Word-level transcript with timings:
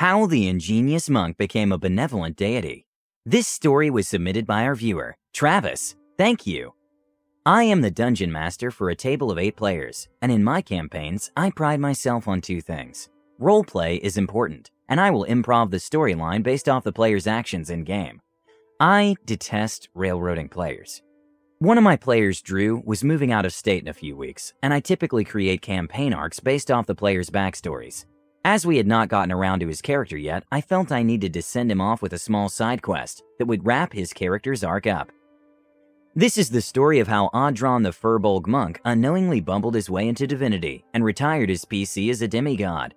How 0.00 0.24
the 0.24 0.48
ingenious 0.48 1.10
monk 1.10 1.36
became 1.36 1.72
a 1.72 1.76
benevolent 1.76 2.34
deity. 2.34 2.86
This 3.26 3.46
story 3.46 3.90
was 3.90 4.08
submitted 4.08 4.46
by 4.46 4.64
our 4.64 4.74
viewer, 4.74 5.14
Travis. 5.34 5.94
Thank 6.16 6.46
you. 6.46 6.72
I 7.44 7.64
am 7.64 7.82
the 7.82 7.90
dungeon 7.90 8.32
master 8.32 8.70
for 8.70 8.88
a 8.88 8.96
table 8.96 9.30
of 9.30 9.38
eight 9.38 9.56
players, 9.56 10.08
and 10.22 10.32
in 10.32 10.42
my 10.42 10.62
campaigns, 10.62 11.30
I 11.36 11.50
pride 11.50 11.80
myself 11.80 12.26
on 12.28 12.40
two 12.40 12.62
things. 12.62 13.10
Roleplay 13.38 13.98
is 13.98 14.16
important, 14.16 14.70
and 14.88 14.98
I 14.98 15.10
will 15.10 15.26
improv 15.26 15.70
the 15.70 15.76
storyline 15.76 16.42
based 16.42 16.66
off 16.66 16.84
the 16.84 16.92
player's 16.92 17.26
actions 17.26 17.68
in 17.68 17.84
game. 17.84 18.22
I 18.80 19.16
detest 19.26 19.90
railroading 19.94 20.48
players. 20.48 21.02
One 21.58 21.76
of 21.76 21.84
my 21.84 21.96
players, 21.96 22.40
Drew, 22.40 22.82
was 22.86 23.04
moving 23.04 23.32
out 23.32 23.44
of 23.44 23.52
state 23.52 23.82
in 23.82 23.88
a 23.88 23.92
few 23.92 24.16
weeks, 24.16 24.54
and 24.62 24.72
I 24.72 24.80
typically 24.80 25.24
create 25.24 25.60
campaign 25.60 26.14
arcs 26.14 26.40
based 26.40 26.70
off 26.70 26.86
the 26.86 26.94
players' 26.94 27.28
backstories. 27.28 28.06
As 28.44 28.64
we 28.64 28.78
had 28.78 28.86
not 28.86 29.08
gotten 29.08 29.32
around 29.32 29.60
to 29.60 29.68
his 29.68 29.82
character 29.82 30.16
yet, 30.16 30.44
I 30.50 30.62
felt 30.62 30.90
I 30.90 31.02
needed 31.02 31.34
to 31.34 31.42
send 31.42 31.70
him 31.70 31.80
off 31.80 32.00
with 32.00 32.14
a 32.14 32.18
small 32.18 32.48
side 32.48 32.80
quest 32.80 33.22
that 33.38 33.44
would 33.44 33.66
wrap 33.66 33.92
his 33.92 34.14
character's 34.14 34.64
arc 34.64 34.86
up. 34.86 35.12
This 36.14 36.38
is 36.38 36.48
the 36.48 36.62
story 36.62 37.00
of 37.00 37.08
how 37.08 37.28
Adron 37.34 37.84
the 37.84 37.92
Firbolg 37.92 38.46
monk 38.46 38.80
unknowingly 38.84 39.40
bumbled 39.40 39.74
his 39.74 39.90
way 39.90 40.08
into 40.08 40.26
divinity 40.26 40.84
and 40.94 41.04
retired 41.04 41.50
his 41.50 41.66
PC 41.66 42.10
as 42.10 42.22
a 42.22 42.28
demigod. 42.28 42.94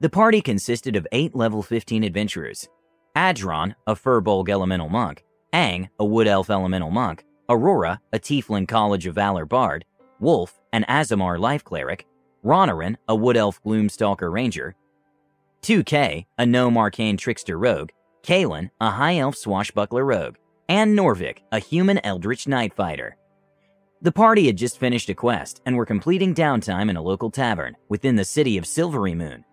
The 0.00 0.10
party 0.10 0.42
consisted 0.42 0.96
of 0.96 1.06
eight 1.12 1.36
level 1.36 1.62
15 1.62 2.02
adventurers 2.02 2.68
Adron, 3.16 3.74
a 3.86 3.94
Firbolg 3.94 4.48
elemental 4.48 4.88
monk, 4.88 5.24
Ang, 5.52 5.88
a 6.00 6.04
wood 6.04 6.26
elf 6.26 6.50
elemental 6.50 6.90
monk, 6.90 7.24
Aurora, 7.48 8.00
a 8.12 8.18
tiefling 8.18 8.66
College 8.66 9.06
of 9.06 9.14
Valor 9.14 9.46
bard, 9.46 9.84
Wolf, 10.18 10.60
an 10.72 10.84
Aasimar 10.88 11.38
life 11.38 11.64
cleric, 11.64 12.06
Ronarin, 12.44 12.96
a 13.08 13.14
wood 13.14 13.36
elf 13.36 13.62
gloomstalker 13.62 14.32
ranger, 14.32 14.74
2K, 15.62 16.26
a 16.38 16.46
gnome 16.46 16.78
arcane 16.78 17.16
trickster 17.16 17.58
rogue, 17.58 17.90
Kalen, 18.22 18.70
a 18.80 18.90
high 18.90 19.18
elf 19.18 19.36
swashbuckler 19.36 20.04
rogue, 20.04 20.36
and 20.68 20.98
Norvik, 20.98 21.38
a 21.52 21.58
human 21.58 22.00
eldritch 22.04 22.48
knight 22.48 22.74
fighter. 22.74 23.16
The 24.02 24.12
party 24.12 24.46
had 24.46 24.56
just 24.56 24.78
finished 24.78 25.10
a 25.10 25.14
quest 25.14 25.60
and 25.66 25.76
were 25.76 25.84
completing 25.84 26.34
downtime 26.34 26.88
in 26.88 26.96
a 26.96 27.02
local 27.02 27.30
tavern 27.30 27.76
within 27.90 28.16
the 28.16 28.24
city 28.24 28.56
of 28.56 28.66
Silvery 28.66 29.14
Moon. 29.14 29.44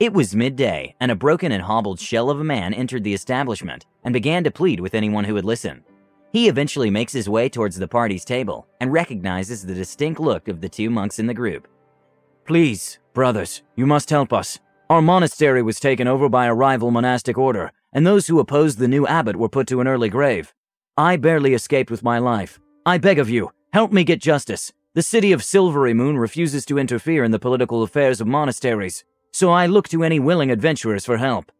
It 0.00 0.12
was 0.12 0.34
midday, 0.34 0.96
and 0.98 1.12
a 1.12 1.16
broken 1.16 1.52
and 1.52 1.62
hobbled 1.62 2.00
shell 2.00 2.28
of 2.28 2.40
a 2.40 2.44
man 2.44 2.74
entered 2.74 3.04
the 3.04 3.14
establishment 3.14 3.86
and 4.02 4.12
began 4.12 4.42
to 4.42 4.50
plead 4.50 4.80
with 4.80 4.94
anyone 4.94 5.22
who 5.22 5.34
would 5.34 5.44
listen. 5.44 5.84
He 6.32 6.48
eventually 6.48 6.90
makes 6.90 7.12
his 7.12 7.28
way 7.28 7.48
towards 7.48 7.76
the 7.76 7.86
party's 7.86 8.24
table 8.24 8.66
and 8.80 8.92
recognizes 8.92 9.64
the 9.64 9.74
distinct 9.74 10.18
look 10.18 10.48
of 10.48 10.60
the 10.60 10.68
two 10.68 10.90
monks 10.90 11.20
in 11.20 11.28
the 11.28 11.34
group. 11.34 11.68
Please, 12.44 12.98
brothers, 13.12 13.62
you 13.76 13.86
must 13.86 14.10
help 14.10 14.32
us. 14.32 14.58
Our 14.92 15.00
monastery 15.00 15.62
was 15.62 15.80
taken 15.80 16.06
over 16.06 16.28
by 16.28 16.44
a 16.44 16.52
rival 16.52 16.90
monastic 16.90 17.38
order, 17.38 17.72
and 17.94 18.06
those 18.06 18.26
who 18.26 18.38
opposed 18.38 18.76
the 18.76 18.86
new 18.86 19.06
abbot 19.06 19.36
were 19.36 19.48
put 19.48 19.66
to 19.68 19.80
an 19.80 19.88
early 19.88 20.10
grave. 20.10 20.52
I 20.98 21.16
barely 21.16 21.54
escaped 21.54 21.90
with 21.90 22.02
my 22.02 22.18
life. 22.18 22.60
I 22.84 22.98
beg 22.98 23.18
of 23.18 23.30
you, 23.30 23.52
help 23.72 23.90
me 23.90 24.04
get 24.04 24.20
justice. 24.20 24.70
The 24.92 25.00
city 25.00 25.32
of 25.32 25.42
Silvery 25.42 25.94
Moon 25.94 26.18
refuses 26.18 26.66
to 26.66 26.78
interfere 26.78 27.24
in 27.24 27.30
the 27.30 27.38
political 27.38 27.82
affairs 27.82 28.20
of 28.20 28.26
monasteries, 28.26 29.02
so 29.32 29.50
I 29.50 29.64
look 29.64 29.88
to 29.88 30.04
any 30.04 30.20
willing 30.20 30.50
adventurers 30.50 31.06
for 31.06 31.16
help. 31.16 31.50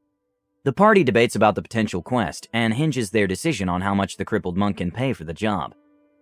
The 0.65 0.75
party 0.75 1.03
debates 1.03 1.35
about 1.35 1.55
the 1.55 1.63
potential 1.63 2.03
quest 2.03 2.51
and 2.53 2.75
hinges 2.75 3.13
their 3.13 3.27
decision 3.27 3.67
on 3.67 3.81
how 3.81 3.95
much 3.95 4.19
the 4.19 4.27
crippled 4.27 4.59
monk 4.59 4.77
can 4.77 4.91
pay 4.91 5.15
for 5.15 5.25
the 5.25 5.33
job. 5.33 5.75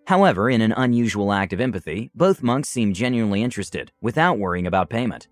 However, 0.06 0.48
in 0.48 0.60
an 0.60 0.74
unusual 0.76 1.32
act 1.32 1.52
of 1.52 1.60
empathy, 1.60 2.12
both 2.14 2.44
monks 2.44 2.68
seem 2.68 2.94
genuinely 2.94 3.42
interested, 3.42 3.90
without 4.00 4.38
worrying 4.38 4.68
about 4.68 4.90
payment. 4.90 5.26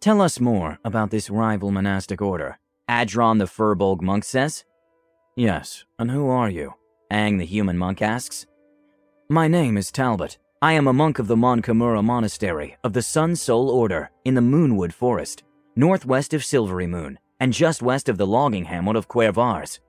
Tell 0.00 0.20
us 0.20 0.38
more 0.38 0.78
about 0.84 1.10
this 1.10 1.28
rival 1.28 1.72
monastic 1.72 2.22
order. 2.22 2.58
Adron 2.88 3.40
the 3.40 3.46
Firbolg 3.46 4.00
monk 4.00 4.22
says. 4.22 4.64
Yes, 5.34 5.84
and 5.98 6.08
who 6.08 6.28
are 6.28 6.48
you? 6.48 6.74
Ang 7.10 7.38
the 7.38 7.44
human 7.44 7.76
monk 7.76 8.00
asks. 8.00 8.46
My 9.28 9.48
name 9.48 9.76
is 9.76 9.90
Talbot. 9.90 10.38
I 10.62 10.74
am 10.74 10.86
a 10.86 10.92
monk 10.92 11.18
of 11.18 11.26
the 11.26 11.36
Mon 11.36 11.62
Kamura 11.62 12.02
Monastery 12.02 12.76
of 12.84 12.92
the 12.92 13.02
Sun 13.02 13.34
Soul 13.36 13.70
Order 13.70 14.10
in 14.24 14.34
the 14.34 14.40
Moonwood 14.40 14.92
Forest, 14.92 15.42
northwest 15.74 16.32
of 16.32 16.44
Silvery 16.44 16.86
Moon, 16.86 17.18
and 17.40 17.52
just 17.52 17.82
west 17.82 18.08
of 18.08 18.18
the 18.18 18.26
logging 18.26 18.66
hamlet 18.66 18.96
of 18.96 19.08
Quervars. 19.08 19.80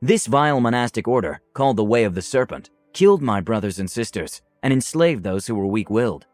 This 0.00 0.26
vile 0.26 0.60
monastic 0.60 1.08
order, 1.08 1.40
called 1.54 1.76
the 1.76 1.84
Way 1.84 2.04
of 2.04 2.14
the 2.14 2.22
Serpent, 2.22 2.70
killed 2.92 3.20
my 3.20 3.40
brothers 3.40 3.80
and 3.80 3.90
sisters 3.90 4.42
and 4.62 4.72
enslaved 4.72 5.24
those 5.24 5.46
who 5.46 5.56
were 5.56 5.66
weak 5.66 5.90
willed. 5.90 6.26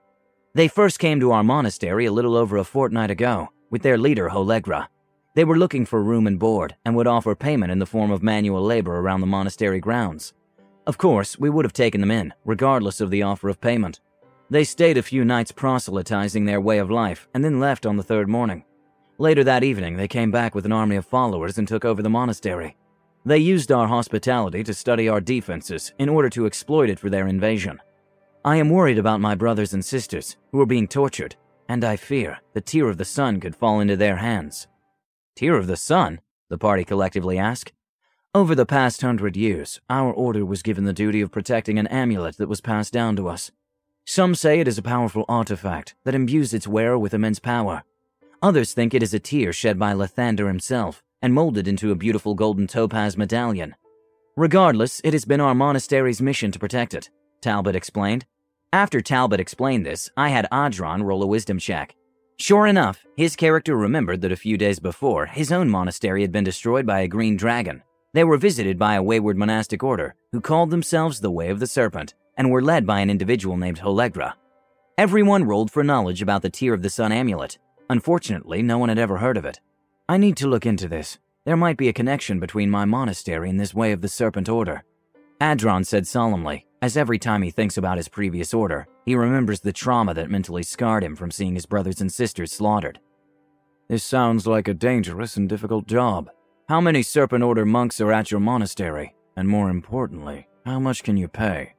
They 0.56 0.68
first 0.68 0.98
came 0.98 1.20
to 1.20 1.32
our 1.32 1.44
monastery 1.44 2.06
a 2.06 2.12
little 2.12 2.34
over 2.34 2.56
a 2.56 2.64
fortnight 2.64 3.10
ago 3.10 3.50
with 3.68 3.82
their 3.82 3.98
leader, 3.98 4.30
Holegra. 4.30 4.86
They 5.34 5.44
were 5.44 5.58
looking 5.58 5.84
for 5.84 6.02
room 6.02 6.26
and 6.26 6.38
board 6.38 6.74
and 6.82 6.96
would 6.96 7.06
offer 7.06 7.34
payment 7.34 7.70
in 7.70 7.78
the 7.78 7.84
form 7.84 8.10
of 8.10 8.22
manual 8.22 8.62
labor 8.62 8.96
around 8.96 9.20
the 9.20 9.26
monastery 9.26 9.80
grounds. 9.80 10.32
Of 10.86 10.96
course, 10.96 11.38
we 11.38 11.50
would 11.50 11.66
have 11.66 11.74
taken 11.74 12.00
them 12.00 12.10
in, 12.10 12.32
regardless 12.46 13.02
of 13.02 13.10
the 13.10 13.22
offer 13.22 13.50
of 13.50 13.60
payment. 13.60 14.00
They 14.48 14.64
stayed 14.64 14.96
a 14.96 15.02
few 15.02 15.26
nights 15.26 15.52
proselytizing 15.52 16.46
their 16.46 16.62
way 16.62 16.78
of 16.78 16.90
life 16.90 17.28
and 17.34 17.44
then 17.44 17.60
left 17.60 17.84
on 17.84 17.98
the 17.98 18.02
third 18.02 18.26
morning. 18.26 18.64
Later 19.18 19.44
that 19.44 19.62
evening, 19.62 19.98
they 19.98 20.08
came 20.08 20.30
back 20.30 20.54
with 20.54 20.64
an 20.64 20.72
army 20.72 20.96
of 20.96 21.04
followers 21.04 21.58
and 21.58 21.68
took 21.68 21.84
over 21.84 22.00
the 22.00 22.08
monastery. 22.08 22.78
They 23.26 23.36
used 23.36 23.70
our 23.70 23.88
hospitality 23.88 24.64
to 24.64 24.72
study 24.72 25.06
our 25.06 25.20
defenses 25.20 25.92
in 25.98 26.08
order 26.08 26.30
to 26.30 26.46
exploit 26.46 26.88
it 26.88 26.98
for 26.98 27.10
their 27.10 27.28
invasion. 27.28 27.78
I 28.46 28.58
am 28.58 28.70
worried 28.70 28.96
about 28.96 29.20
my 29.20 29.34
brothers 29.34 29.74
and 29.74 29.84
sisters 29.84 30.36
who 30.52 30.60
are 30.60 30.66
being 30.66 30.86
tortured, 30.86 31.34
and 31.68 31.82
I 31.82 31.96
fear 31.96 32.38
the 32.52 32.60
Tear 32.60 32.88
of 32.88 32.96
the 32.96 33.04
Sun 33.04 33.40
could 33.40 33.56
fall 33.56 33.80
into 33.80 33.96
their 33.96 34.14
hands. 34.14 34.68
Tear 35.34 35.56
of 35.56 35.66
the 35.66 35.76
Sun? 35.76 36.20
The 36.48 36.56
party 36.56 36.84
collectively 36.84 37.38
asked. 37.38 37.72
Over 38.36 38.54
the 38.54 38.64
past 38.64 39.02
hundred 39.02 39.36
years, 39.36 39.80
our 39.90 40.12
order 40.12 40.46
was 40.46 40.62
given 40.62 40.84
the 40.84 40.92
duty 40.92 41.20
of 41.20 41.32
protecting 41.32 41.76
an 41.76 41.88
amulet 41.88 42.36
that 42.36 42.48
was 42.48 42.60
passed 42.60 42.92
down 42.92 43.16
to 43.16 43.26
us. 43.26 43.50
Some 44.04 44.36
say 44.36 44.60
it 44.60 44.68
is 44.68 44.78
a 44.78 44.82
powerful 44.82 45.24
artifact 45.28 45.96
that 46.04 46.14
imbues 46.14 46.54
its 46.54 46.68
wearer 46.68 46.96
with 46.96 47.14
immense 47.14 47.40
power. 47.40 47.82
Others 48.42 48.74
think 48.74 48.94
it 48.94 49.02
is 49.02 49.12
a 49.12 49.18
tear 49.18 49.52
shed 49.52 49.76
by 49.76 49.92
Lathander 49.92 50.46
himself 50.46 51.02
and 51.20 51.34
molded 51.34 51.66
into 51.66 51.90
a 51.90 51.96
beautiful 51.96 52.36
golden 52.36 52.68
topaz 52.68 53.16
medallion. 53.16 53.74
Regardless, 54.36 55.00
it 55.02 55.14
has 55.14 55.24
been 55.24 55.40
our 55.40 55.54
monastery's 55.54 56.22
mission 56.22 56.52
to 56.52 56.60
protect 56.60 56.94
it, 56.94 57.10
Talbot 57.40 57.74
explained. 57.74 58.24
After 58.76 59.00
Talbot 59.00 59.40
explained 59.40 59.86
this, 59.86 60.10
I 60.18 60.28
had 60.28 60.46
Adron 60.52 61.02
roll 61.02 61.22
a 61.22 61.26
wisdom 61.26 61.58
check. 61.58 61.94
Sure 62.36 62.66
enough, 62.66 63.06
his 63.16 63.34
character 63.34 63.74
remembered 63.74 64.20
that 64.20 64.32
a 64.32 64.36
few 64.36 64.58
days 64.58 64.78
before, 64.80 65.24
his 65.24 65.50
own 65.50 65.70
monastery 65.70 66.20
had 66.20 66.30
been 66.30 66.44
destroyed 66.44 66.84
by 66.84 67.00
a 67.00 67.08
green 67.08 67.38
dragon. 67.38 67.82
They 68.12 68.22
were 68.22 68.36
visited 68.36 68.78
by 68.78 68.96
a 68.96 69.02
wayward 69.02 69.38
monastic 69.38 69.82
order 69.82 70.14
who 70.30 70.42
called 70.42 70.70
themselves 70.70 71.20
the 71.20 71.30
Way 71.30 71.48
of 71.48 71.58
the 71.58 71.66
Serpent 71.66 72.12
and 72.36 72.50
were 72.50 72.60
led 72.60 72.84
by 72.86 73.00
an 73.00 73.08
individual 73.08 73.56
named 73.56 73.78
Holegra. 73.78 74.34
Everyone 74.98 75.44
rolled 75.44 75.70
for 75.70 75.82
knowledge 75.82 76.20
about 76.20 76.42
the 76.42 76.50
Tear 76.50 76.74
of 76.74 76.82
the 76.82 76.90
Sun 76.90 77.12
amulet. 77.12 77.56
Unfortunately, 77.88 78.60
no 78.60 78.76
one 78.76 78.90
had 78.90 78.98
ever 78.98 79.16
heard 79.16 79.38
of 79.38 79.46
it. 79.46 79.58
I 80.06 80.18
need 80.18 80.36
to 80.36 80.48
look 80.48 80.66
into 80.66 80.86
this. 80.86 81.18
There 81.46 81.56
might 81.56 81.78
be 81.78 81.88
a 81.88 81.94
connection 81.94 82.40
between 82.40 82.68
my 82.68 82.84
monastery 82.84 83.48
and 83.48 83.58
this 83.58 83.72
Way 83.72 83.92
of 83.92 84.02
the 84.02 84.08
Serpent 84.08 84.50
order. 84.50 84.84
Adron 85.40 85.86
said 85.86 86.06
solemnly, 86.06 86.65
as 86.86 86.96
every 86.96 87.18
time 87.18 87.42
he 87.42 87.50
thinks 87.50 87.76
about 87.76 87.96
his 87.96 88.08
previous 88.08 88.54
order, 88.54 88.86
he 89.04 89.16
remembers 89.16 89.58
the 89.58 89.72
trauma 89.72 90.14
that 90.14 90.30
mentally 90.30 90.62
scarred 90.62 91.02
him 91.02 91.16
from 91.16 91.32
seeing 91.32 91.56
his 91.56 91.66
brothers 91.66 92.00
and 92.00 92.12
sisters 92.12 92.52
slaughtered. 92.52 93.00
This 93.88 94.04
sounds 94.04 94.46
like 94.46 94.68
a 94.68 94.74
dangerous 94.74 95.36
and 95.36 95.48
difficult 95.48 95.88
job. 95.88 96.30
How 96.68 96.80
many 96.80 97.02
Serpent 97.02 97.42
Order 97.42 97.64
monks 97.64 98.00
are 98.00 98.12
at 98.12 98.30
your 98.30 98.38
monastery? 98.38 99.16
And 99.36 99.48
more 99.48 99.68
importantly, 99.68 100.46
how 100.64 100.78
much 100.78 101.02
can 101.02 101.16
you 101.16 101.26
pay? 101.26 101.74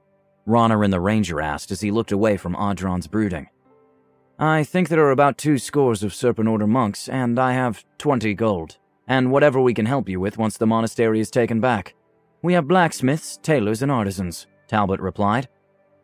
Ronarin 0.46 0.92
the 0.92 1.00
Ranger 1.00 1.40
asked 1.40 1.72
as 1.72 1.80
he 1.80 1.90
looked 1.90 2.12
away 2.12 2.36
from 2.36 2.56
Adron's 2.56 3.08
brooding. 3.08 3.48
I 4.38 4.66
think 4.66 4.90
there 4.90 5.06
are 5.06 5.12
about 5.12 5.38
two 5.38 5.58
scores 5.58 6.04
of 6.04 6.14
Serpent 6.14 6.50
Order 6.50 6.68
monks, 6.68 7.08
and 7.08 7.40
I 7.40 7.54
have 7.54 7.86
20 7.98 8.34
gold, 8.34 8.78
and 9.08 9.32
whatever 9.32 9.62
we 9.62 9.74
can 9.74 9.86
help 9.86 10.10
you 10.10 10.20
with 10.20 10.38
once 10.38 10.58
the 10.58 10.68
monastery 10.68 11.22
is 11.22 11.32
taken 11.32 11.62
back. 11.62 11.96
We 12.42 12.52
have 12.54 12.68
blacksmiths, 12.68 13.38
tailors, 13.42 13.82
and 13.82 13.92
artisans, 13.92 14.48
Talbot 14.68 15.00
replied. 15.00 15.48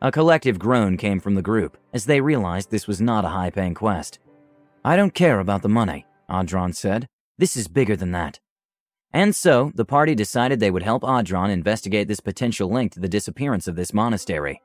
A 0.02 0.12
collective 0.12 0.60
groan 0.60 0.98
came 0.98 1.20
from 1.20 1.36
the 1.36 1.42
group 1.42 1.78
as 1.94 2.06
they 2.06 2.20
realized 2.20 2.72
this 2.72 2.88
was 2.88 3.00
not 3.00 3.26
a 3.26 3.30
high 3.30 3.50
paying 3.50 3.74
quest. 3.74 4.20
I 4.84 4.96
don't 4.96 5.14
care 5.14 5.40
about 5.40 5.62
the 5.62 5.70
money, 5.70 6.06
Adron 6.30 6.76
said. 6.76 7.08
This 7.38 7.56
is 7.56 7.68
bigger 7.68 7.96
than 7.96 8.12
that. 8.12 8.40
And 9.14 9.36
so, 9.36 9.72
the 9.76 9.86
party 9.86 10.16
decided 10.16 10.60
they 10.60 10.72
would 10.72 10.84
help 10.84 11.04
Adron 11.04 11.52
investigate 11.52 12.08
this 12.08 12.20
potential 12.20 12.70
link 12.70 12.92
to 12.94 13.00
the 13.00 13.08
disappearance 13.08 13.68
of 13.68 13.76
this 13.76 13.94
monastery. 13.94 14.62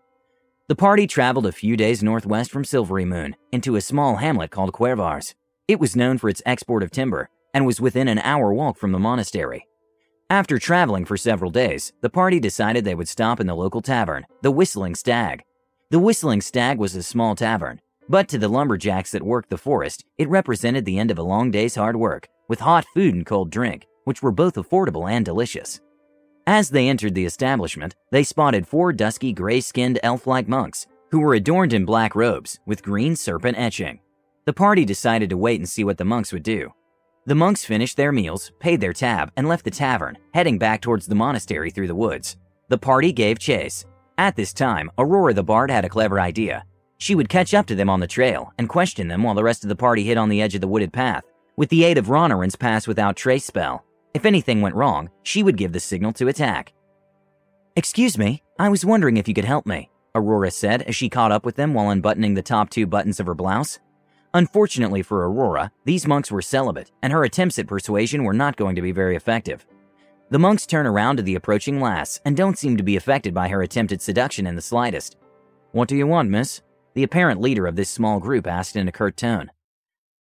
The 0.68 0.74
party 0.74 1.06
traveled 1.06 1.46
a 1.46 1.52
few 1.52 1.76
days 1.76 2.02
northwest 2.02 2.50
from 2.50 2.64
Silvery 2.64 3.04
Moon 3.04 3.36
into 3.52 3.76
a 3.76 3.80
small 3.80 4.16
hamlet 4.16 4.50
called 4.50 4.72
Quervars. 4.72 5.34
It 5.68 5.78
was 5.78 5.94
known 5.94 6.18
for 6.18 6.28
its 6.28 6.42
export 6.44 6.82
of 6.82 6.90
timber 6.90 7.28
and 7.54 7.64
was 7.64 7.80
within 7.80 8.08
an 8.08 8.18
hour 8.20 8.52
walk 8.52 8.76
from 8.76 8.92
the 8.92 8.98
monastery. 8.98 9.67
After 10.30 10.58
traveling 10.58 11.06
for 11.06 11.16
several 11.16 11.50
days, 11.50 11.94
the 12.02 12.10
party 12.10 12.38
decided 12.38 12.84
they 12.84 12.94
would 12.94 13.08
stop 13.08 13.40
in 13.40 13.46
the 13.46 13.54
local 13.54 13.80
tavern, 13.80 14.26
the 14.42 14.50
Whistling 14.50 14.94
Stag. 14.94 15.42
The 15.88 15.98
Whistling 15.98 16.42
Stag 16.42 16.78
was 16.78 16.94
a 16.94 17.02
small 17.02 17.34
tavern, 17.34 17.80
but 18.10 18.28
to 18.28 18.36
the 18.36 18.48
lumberjacks 18.48 19.10
that 19.12 19.22
worked 19.22 19.48
the 19.48 19.56
forest, 19.56 20.04
it 20.18 20.28
represented 20.28 20.84
the 20.84 20.98
end 20.98 21.10
of 21.10 21.18
a 21.18 21.22
long 21.22 21.50
day's 21.50 21.76
hard 21.76 21.96
work, 21.96 22.28
with 22.46 22.60
hot 22.60 22.84
food 22.92 23.14
and 23.14 23.24
cold 23.24 23.50
drink, 23.50 23.86
which 24.04 24.22
were 24.22 24.30
both 24.30 24.56
affordable 24.56 25.10
and 25.10 25.24
delicious. 25.24 25.80
As 26.46 26.68
they 26.68 26.90
entered 26.90 27.14
the 27.14 27.24
establishment, 27.24 27.94
they 28.10 28.22
spotted 28.22 28.68
four 28.68 28.92
dusky 28.92 29.32
gray 29.32 29.62
skinned 29.62 29.98
elf 30.02 30.26
like 30.26 30.46
monks 30.46 30.86
who 31.10 31.20
were 31.20 31.34
adorned 31.34 31.72
in 31.72 31.86
black 31.86 32.14
robes 32.14 32.58
with 32.66 32.82
green 32.82 33.16
serpent 33.16 33.56
etching. 33.58 34.00
The 34.44 34.52
party 34.52 34.84
decided 34.84 35.30
to 35.30 35.38
wait 35.38 35.58
and 35.58 35.68
see 35.68 35.84
what 35.84 35.96
the 35.96 36.04
monks 36.04 36.34
would 36.34 36.42
do. 36.42 36.74
The 37.28 37.34
monks 37.34 37.62
finished 37.62 37.98
their 37.98 38.10
meals, 38.10 38.52
paid 38.58 38.80
their 38.80 38.94
tab, 38.94 39.30
and 39.36 39.46
left 39.46 39.66
the 39.66 39.70
tavern, 39.70 40.16
heading 40.32 40.56
back 40.56 40.80
towards 40.80 41.06
the 41.06 41.14
monastery 41.14 41.70
through 41.70 41.88
the 41.88 41.94
woods. 41.94 42.38
The 42.68 42.78
party 42.78 43.12
gave 43.12 43.38
chase. 43.38 43.84
At 44.16 44.34
this 44.34 44.54
time, 44.54 44.90
Aurora 44.96 45.34
the 45.34 45.42
Bard 45.42 45.70
had 45.70 45.84
a 45.84 45.90
clever 45.90 46.18
idea. 46.18 46.64
She 46.96 47.14
would 47.14 47.28
catch 47.28 47.52
up 47.52 47.66
to 47.66 47.74
them 47.74 47.90
on 47.90 48.00
the 48.00 48.06
trail 48.06 48.54
and 48.56 48.66
question 48.66 49.08
them 49.08 49.22
while 49.22 49.34
the 49.34 49.44
rest 49.44 49.62
of 49.62 49.68
the 49.68 49.76
party 49.76 50.04
hid 50.04 50.16
on 50.16 50.30
the 50.30 50.40
edge 50.40 50.54
of 50.54 50.62
the 50.62 50.68
wooded 50.68 50.90
path, 50.90 51.22
with 51.54 51.68
the 51.68 51.84
aid 51.84 51.98
of 51.98 52.06
Ronarin's 52.06 52.56
pass 52.56 52.86
without 52.86 53.14
trace 53.14 53.44
spell. 53.44 53.84
If 54.14 54.24
anything 54.24 54.62
went 54.62 54.74
wrong, 54.74 55.10
she 55.22 55.42
would 55.42 55.58
give 55.58 55.72
the 55.72 55.80
signal 55.80 56.14
to 56.14 56.28
attack. 56.28 56.72
Excuse 57.76 58.16
me, 58.16 58.42
I 58.58 58.70
was 58.70 58.86
wondering 58.86 59.18
if 59.18 59.28
you 59.28 59.34
could 59.34 59.44
help 59.44 59.66
me, 59.66 59.90
Aurora 60.14 60.50
said 60.50 60.80
as 60.80 60.96
she 60.96 61.10
caught 61.10 61.30
up 61.30 61.44
with 61.44 61.56
them 61.56 61.74
while 61.74 61.90
unbuttoning 61.90 62.32
the 62.32 62.42
top 62.42 62.70
two 62.70 62.86
buttons 62.86 63.20
of 63.20 63.26
her 63.26 63.34
blouse. 63.34 63.80
Unfortunately 64.34 65.02
for 65.02 65.26
Aurora, 65.26 65.72
these 65.84 66.06
monks 66.06 66.30
were 66.30 66.42
celibate, 66.42 66.92
and 67.02 67.12
her 67.12 67.24
attempts 67.24 67.58
at 67.58 67.66
persuasion 67.66 68.24
were 68.24 68.34
not 68.34 68.56
going 68.56 68.76
to 68.76 68.82
be 68.82 68.92
very 68.92 69.16
effective. 69.16 69.66
The 70.30 70.38
monks 70.38 70.66
turn 70.66 70.86
around 70.86 71.16
to 71.16 71.22
the 71.22 71.36
approaching 71.36 71.80
lass 71.80 72.20
and 72.24 72.36
don't 72.36 72.58
seem 72.58 72.76
to 72.76 72.82
be 72.82 72.96
affected 72.96 73.32
by 73.32 73.48
her 73.48 73.62
attempted 73.62 74.02
seduction 74.02 74.46
in 74.46 74.56
the 74.56 74.62
slightest. 74.62 75.16
What 75.72 75.88
do 75.88 75.96
you 75.96 76.06
want, 76.06 76.28
miss? 76.28 76.60
The 76.94 77.02
apparent 77.02 77.40
leader 77.40 77.66
of 77.66 77.76
this 77.76 77.88
small 77.88 78.20
group 78.20 78.46
asked 78.46 78.76
in 78.76 78.88
a 78.88 78.92
curt 78.92 79.16
tone. 79.16 79.50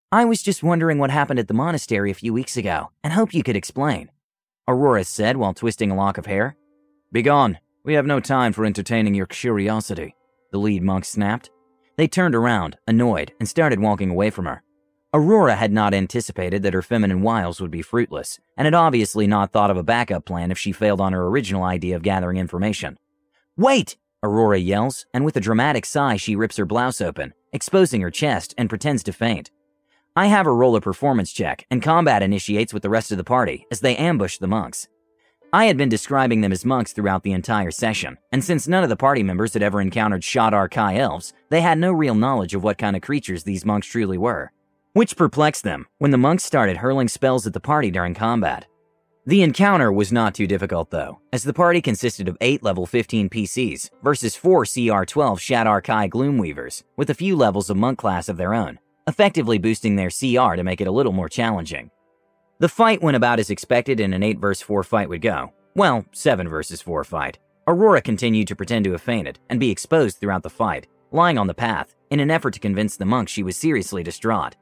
I 0.09 0.23
was 0.23 0.41
just 0.41 0.63
wondering 0.63 0.99
what 0.99 1.09
happened 1.11 1.39
at 1.39 1.49
the 1.49 1.53
monastery 1.53 2.11
a 2.11 2.15
few 2.15 2.33
weeks 2.33 2.55
ago 2.55 2.91
and 3.03 3.11
hope 3.11 3.33
you 3.33 3.43
could 3.43 3.57
explain. 3.57 4.09
Aurora 4.69 5.03
said 5.03 5.35
while 5.35 5.53
twisting 5.53 5.91
a 5.91 5.95
lock 5.95 6.17
of 6.17 6.25
hair. 6.25 6.55
Begone. 7.11 7.59
We 7.83 7.93
have 7.95 8.05
no 8.05 8.19
time 8.19 8.53
for 8.53 8.65
entertaining 8.65 9.15
your 9.15 9.25
curiosity, 9.25 10.15
the 10.51 10.59
lead 10.59 10.83
monk 10.83 11.05
snapped. 11.05 11.49
They 11.97 12.07
turned 12.07 12.35
around, 12.35 12.77
annoyed, 12.87 13.33
and 13.39 13.49
started 13.49 13.79
walking 13.79 14.11
away 14.11 14.29
from 14.29 14.45
her. 14.45 14.63
Aurora 15.13 15.55
had 15.55 15.71
not 15.71 15.93
anticipated 15.93 16.61
that 16.61 16.73
her 16.73 16.81
feminine 16.83 17.23
wiles 17.23 17.59
would 17.59 17.71
be 17.71 17.81
fruitless, 17.81 18.39
and 18.55 18.65
had 18.65 18.75
obviously 18.75 19.25
not 19.25 19.51
thought 19.51 19.71
of 19.71 19.77
a 19.77 19.83
backup 19.83 20.25
plan 20.25 20.51
if 20.51 20.59
she 20.59 20.71
failed 20.71 21.01
on 21.01 21.13
her 21.13 21.25
original 21.25 21.63
idea 21.63 21.95
of 21.95 22.03
gathering 22.03 22.37
information. 22.37 22.97
Wait! 23.55 23.97
Aurora 24.21 24.59
yells, 24.59 25.05
and 25.13 25.25
with 25.25 25.35
a 25.37 25.41
dramatic 25.41 25.85
sigh, 25.85 26.17
she 26.17 26.35
rips 26.35 26.57
her 26.57 26.65
blouse 26.65 27.01
open, 27.01 27.33
exposing 27.51 28.01
her 28.01 28.11
chest, 28.11 28.53
and 28.57 28.69
pretends 28.69 29.01
to 29.03 29.13
faint. 29.13 29.49
I 30.15 30.27
have 30.27 30.45
her 30.45 30.55
roll 30.55 30.75
a 30.75 30.81
performance 30.81 31.31
check, 31.31 31.65
and 31.71 31.81
combat 31.81 32.21
initiates 32.21 32.73
with 32.73 32.83
the 32.83 32.89
rest 32.89 33.11
of 33.11 33.17
the 33.17 33.23
party 33.23 33.65
as 33.71 33.79
they 33.79 33.95
ambush 33.95 34.37
the 34.37 34.47
monks. 34.47 34.87
I 35.53 35.65
had 35.65 35.77
been 35.77 35.87
describing 35.87 36.41
them 36.41 36.51
as 36.51 36.65
monks 36.65 36.91
throughout 36.91 37.23
the 37.23 37.31
entire 37.31 37.71
session, 37.71 38.17
and 38.33 38.43
since 38.43 38.67
none 38.67 38.83
of 38.83 38.89
the 38.89 38.97
party 38.97 39.23
members 39.23 39.53
had 39.53 39.63
ever 39.63 39.79
encountered 39.79 40.21
Shadar 40.21 40.69
Kai 40.69 40.97
elves, 40.97 41.31
they 41.49 41.61
had 41.61 41.77
no 41.77 41.93
real 41.93 42.15
knowledge 42.15 42.53
of 42.53 42.63
what 42.63 42.77
kind 42.77 42.97
of 42.97 43.01
creatures 43.01 43.43
these 43.43 43.65
monks 43.65 43.87
truly 43.87 44.17
were. 44.17 44.51
Which 44.91 45.15
perplexed 45.15 45.63
them 45.63 45.87
when 45.99 46.11
the 46.11 46.17
monks 46.17 46.43
started 46.43 46.77
hurling 46.77 47.07
spells 47.07 47.47
at 47.47 47.53
the 47.53 47.61
party 47.61 47.91
during 47.91 48.13
combat. 48.13 48.65
The 49.25 49.41
encounter 49.41 49.91
was 49.91 50.11
not 50.11 50.35
too 50.35 50.47
difficult 50.47 50.89
though, 50.89 51.19
as 51.31 51.43
the 51.43 51.53
party 51.53 51.81
consisted 51.81 52.27
of 52.27 52.37
8 52.41 52.61
level 52.61 52.85
15 52.85 53.29
PCs 53.29 53.89
versus 54.03 54.35
4 54.35 54.65
CR 54.65 55.03
12 55.05 55.39
Shadar 55.39 55.81
Kai 55.81 56.09
Gloomweavers, 56.09 56.83
with 56.97 57.09
a 57.09 57.13
few 57.13 57.37
levels 57.37 57.69
of 57.69 57.77
monk 57.77 57.99
class 57.99 58.27
of 58.27 58.35
their 58.35 58.53
own, 58.53 58.79
effectively 59.07 59.57
boosting 59.57 59.95
their 59.95 60.09
CR 60.09 60.55
to 60.55 60.63
make 60.63 60.81
it 60.81 60.87
a 60.87 60.91
little 60.91 61.13
more 61.13 61.29
challenging. 61.29 61.89
The 62.59 62.69
fight 62.69 63.03
went 63.03 63.15
about 63.15 63.39
as 63.39 63.51
expected 63.51 63.99
in 63.99 64.13
an 64.13 64.23
8 64.23 64.39
vs 64.39 64.63
4 64.63 64.83
fight 64.83 65.09
would 65.09 65.21
go. 65.21 65.53
Well, 65.75 66.05
7 66.11 66.49
vs 66.49 66.81
4 66.81 67.03
fight. 67.03 67.37
Aurora 67.67 68.01
continued 68.01 68.47
to 68.47 68.55
pretend 68.55 68.85
to 68.85 68.93
have 68.93 69.01
fainted 69.01 69.37
and 69.49 69.59
be 69.59 69.69
exposed 69.69 70.17
throughout 70.17 70.41
the 70.41 70.49
fight, 70.49 70.87
lying 71.11 71.37
on 71.37 71.45
the 71.45 71.53
path, 71.53 71.93
in 72.09 72.19
an 72.19 72.31
effort 72.31 72.55
to 72.55 72.59
convince 72.59 72.97
the 72.97 73.05
monk 73.05 73.29
she 73.29 73.43
was 73.43 73.55
seriously 73.55 74.01
distraught. 74.01 74.55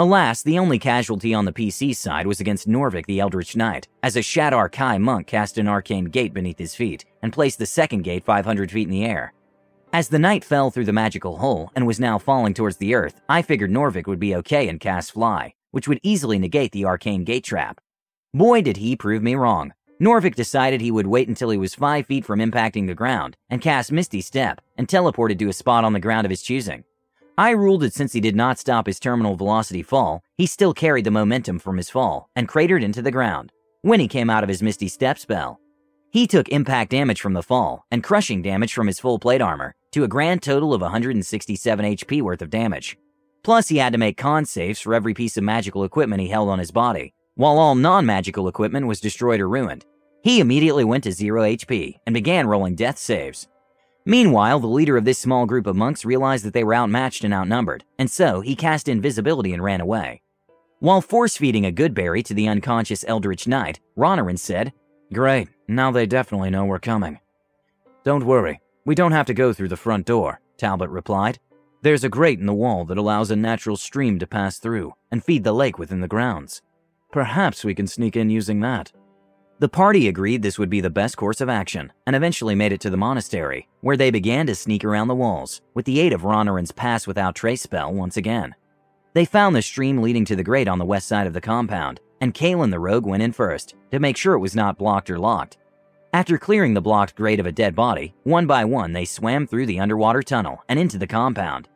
Alas, 0.00 0.42
the 0.42 0.58
only 0.58 0.76
casualty 0.76 1.32
on 1.32 1.44
the 1.44 1.52
PC 1.52 1.94
side 1.94 2.26
was 2.26 2.40
against 2.40 2.66
Norvik 2.66 3.06
the 3.06 3.20
Eldritch 3.20 3.54
Knight, 3.54 3.86
as 4.02 4.16
a 4.16 4.20
Shadar 4.20 4.72
Kai 4.72 4.98
monk 4.98 5.28
cast 5.28 5.56
an 5.56 5.68
arcane 5.68 6.06
gate 6.06 6.34
beneath 6.34 6.58
his 6.58 6.74
feet 6.74 7.04
and 7.22 7.32
placed 7.32 7.60
the 7.60 7.66
second 7.66 8.02
gate 8.02 8.24
500 8.24 8.72
feet 8.72 8.88
in 8.88 8.92
the 8.92 9.04
air. 9.04 9.32
As 9.92 10.08
the 10.08 10.18
knight 10.18 10.44
fell 10.44 10.72
through 10.72 10.86
the 10.86 10.92
magical 10.92 11.36
hole 11.36 11.70
and 11.76 11.86
was 11.86 12.00
now 12.00 12.18
falling 12.18 12.54
towards 12.54 12.78
the 12.78 12.96
earth, 12.96 13.20
I 13.28 13.42
figured 13.42 13.70
Norvik 13.70 14.08
would 14.08 14.18
be 14.18 14.34
okay 14.34 14.68
and 14.68 14.80
cast 14.80 15.12
Fly, 15.12 15.54
which 15.74 15.88
would 15.88 15.98
easily 16.04 16.38
negate 16.38 16.70
the 16.70 16.84
arcane 16.84 17.24
gate 17.24 17.42
trap. 17.42 17.80
Boy, 18.32 18.62
did 18.62 18.76
he 18.76 18.94
prove 18.94 19.24
me 19.24 19.34
wrong. 19.34 19.72
Norvik 20.00 20.36
decided 20.36 20.80
he 20.80 20.92
would 20.92 21.08
wait 21.08 21.26
until 21.26 21.50
he 21.50 21.58
was 21.58 21.74
5 21.74 22.06
feet 22.06 22.24
from 22.24 22.38
impacting 22.38 22.86
the 22.86 22.94
ground 22.94 23.36
and 23.50 23.60
cast 23.60 23.90
Misty 23.90 24.20
Step 24.20 24.60
and 24.78 24.86
teleported 24.86 25.36
to 25.40 25.48
a 25.48 25.52
spot 25.52 25.82
on 25.82 25.92
the 25.92 25.98
ground 25.98 26.26
of 26.26 26.30
his 26.30 26.42
choosing. 26.42 26.84
I 27.36 27.50
ruled 27.50 27.80
that 27.80 27.92
since 27.92 28.12
he 28.12 28.20
did 28.20 28.36
not 28.36 28.60
stop 28.60 28.86
his 28.86 29.00
terminal 29.00 29.34
velocity 29.34 29.82
fall, 29.82 30.22
he 30.36 30.46
still 30.46 30.74
carried 30.74 31.06
the 31.06 31.10
momentum 31.10 31.58
from 31.58 31.76
his 31.76 31.90
fall 31.90 32.30
and 32.36 32.46
cratered 32.46 32.84
into 32.84 33.02
the 33.02 33.10
ground 33.10 33.50
when 33.82 33.98
he 33.98 34.06
came 34.06 34.30
out 34.30 34.44
of 34.44 34.48
his 34.48 34.62
Misty 34.62 34.86
Step 34.86 35.18
spell. 35.18 35.58
He 36.12 36.28
took 36.28 36.48
impact 36.50 36.92
damage 36.92 37.20
from 37.20 37.32
the 37.32 37.42
fall 37.42 37.84
and 37.90 38.04
crushing 38.04 38.42
damage 38.42 38.72
from 38.72 38.86
his 38.86 39.00
full 39.00 39.18
plate 39.18 39.42
armor 39.42 39.74
to 39.90 40.04
a 40.04 40.08
grand 40.08 40.40
total 40.40 40.72
of 40.72 40.82
167 40.82 41.84
HP 41.84 42.22
worth 42.22 42.42
of 42.42 42.50
damage. 42.50 42.96
Plus, 43.44 43.68
he 43.68 43.76
had 43.76 43.92
to 43.92 43.98
make 43.98 44.16
con 44.16 44.46
saves 44.46 44.80
for 44.80 44.94
every 44.94 45.14
piece 45.14 45.36
of 45.36 45.44
magical 45.44 45.84
equipment 45.84 46.22
he 46.22 46.28
held 46.28 46.48
on 46.48 46.58
his 46.58 46.72
body, 46.72 47.12
while 47.36 47.58
all 47.58 47.74
non 47.74 48.04
magical 48.04 48.48
equipment 48.48 48.86
was 48.86 49.00
destroyed 49.00 49.38
or 49.38 49.48
ruined. 49.48 49.84
He 50.22 50.40
immediately 50.40 50.84
went 50.84 51.04
to 51.04 51.12
0 51.12 51.42
HP 51.42 51.98
and 52.06 52.14
began 52.14 52.46
rolling 52.46 52.74
death 52.74 52.98
saves. 52.98 53.46
Meanwhile, 54.06 54.60
the 54.60 54.66
leader 54.66 54.96
of 54.96 55.04
this 55.04 55.18
small 55.18 55.44
group 55.44 55.66
of 55.66 55.76
monks 55.76 56.04
realized 56.04 56.44
that 56.44 56.54
they 56.54 56.64
were 56.64 56.74
outmatched 56.74 57.24
and 57.24 57.32
outnumbered, 57.32 57.84
and 57.98 58.10
so 58.10 58.40
he 58.40 58.56
cast 58.56 58.88
invisibility 58.88 59.52
and 59.52 59.62
ran 59.62 59.82
away. 59.82 60.22
While 60.80 61.02
force 61.02 61.36
feeding 61.36 61.66
a 61.66 61.72
good 61.72 61.94
berry 61.94 62.22
to 62.24 62.34
the 62.34 62.48
unconscious 62.48 63.04
Eldritch 63.06 63.46
Knight, 63.46 63.80
Ronarin 63.96 64.38
said, 64.38 64.72
Great, 65.12 65.48
now 65.68 65.90
they 65.90 66.06
definitely 66.06 66.50
know 66.50 66.64
we're 66.64 66.78
coming. 66.78 67.18
Don't 68.04 68.26
worry, 68.26 68.60
we 68.84 68.94
don't 68.94 69.12
have 69.12 69.26
to 69.26 69.34
go 69.34 69.52
through 69.52 69.68
the 69.68 69.76
front 69.76 70.06
door, 70.06 70.40
Talbot 70.56 70.90
replied. 70.90 71.38
There's 71.84 72.02
a 72.02 72.08
grate 72.08 72.40
in 72.40 72.46
the 72.46 72.54
wall 72.54 72.86
that 72.86 72.96
allows 72.96 73.30
a 73.30 73.36
natural 73.36 73.76
stream 73.76 74.18
to 74.18 74.26
pass 74.26 74.58
through 74.58 74.94
and 75.10 75.22
feed 75.22 75.44
the 75.44 75.52
lake 75.52 75.78
within 75.78 76.00
the 76.00 76.08
grounds. 76.08 76.62
Perhaps 77.12 77.62
we 77.62 77.74
can 77.74 77.86
sneak 77.86 78.16
in 78.16 78.30
using 78.30 78.60
that. 78.60 78.90
The 79.58 79.68
party 79.68 80.08
agreed 80.08 80.40
this 80.40 80.58
would 80.58 80.70
be 80.70 80.80
the 80.80 80.88
best 80.88 81.18
course 81.18 81.42
of 81.42 81.50
action 81.50 81.92
and 82.06 82.16
eventually 82.16 82.54
made 82.54 82.72
it 82.72 82.80
to 82.80 82.88
the 82.88 82.96
monastery, 82.96 83.68
where 83.82 83.98
they 83.98 84.10
began 84.10 84.46
to 84.46 84.54
sneak 84.54 84.82
around 84.82 85.08
the 85.08 85.14
walls 85.14 85.60
with 85.74 85.84
the 85.84 86.00
aid 86.00 86.14
of 86.14 86.22
Ronarin's 86.22 86.72
pass 86.72 87.06
without 87.06 87.34
trace 87.34 87.60
spell 87.60 87.92
once 87.92 88.16
again. 88.16 88.54
They 89.12 89.26
found 89.26 89.54
the 89.54 89.60
stream 89.60 90.00
leading 90.00 90.24
to 90.24 90.36
the 90.36 90.42
grate 90.42 90.68
on 90.68 90.78
the 90.78 90.86
west 90.86 91.06
side 91.06 91.26
of 91.26 91.34
the 91.34 91.40
compound, 91.42 92.00
and 92.22 92.32
Kalen 92.32 92.70
the 92.70 92.80
rogue 92.80 93.04
went 93.04 93.22
in 93.22 93.32
first 93.32 93.74
to 93.90 93.98
make 93.98 94.16
sure 94.16 94.32
it 94.32 94.38
was 94.38 94.56
not 94.56 94.78
blocked 94.78 95.10
or 95.10 95.18
locked. 95.18 95.58
After 96.14 96.38
clearing 96.38 96.72
the 96.72 96.80
blocked 96.80 97.14
grate 97.14 97.40
of 97.40 97.46
a 97.46 97.52
dead 97.52 97.74
body, 97.74 98.14
one 98.22 98.46
by 98.46 98.64
one 98.64 98.94
they 98.94 99.04
swam 99.04 99.46
through 99.46 99.66
the 99.66 99.80
underwater 99.80 100.22
tunnel 100.22 100.62
and 100.68 100.78
into 100.78 100.96
the 100.96 101.06
compound, 101.06 101.68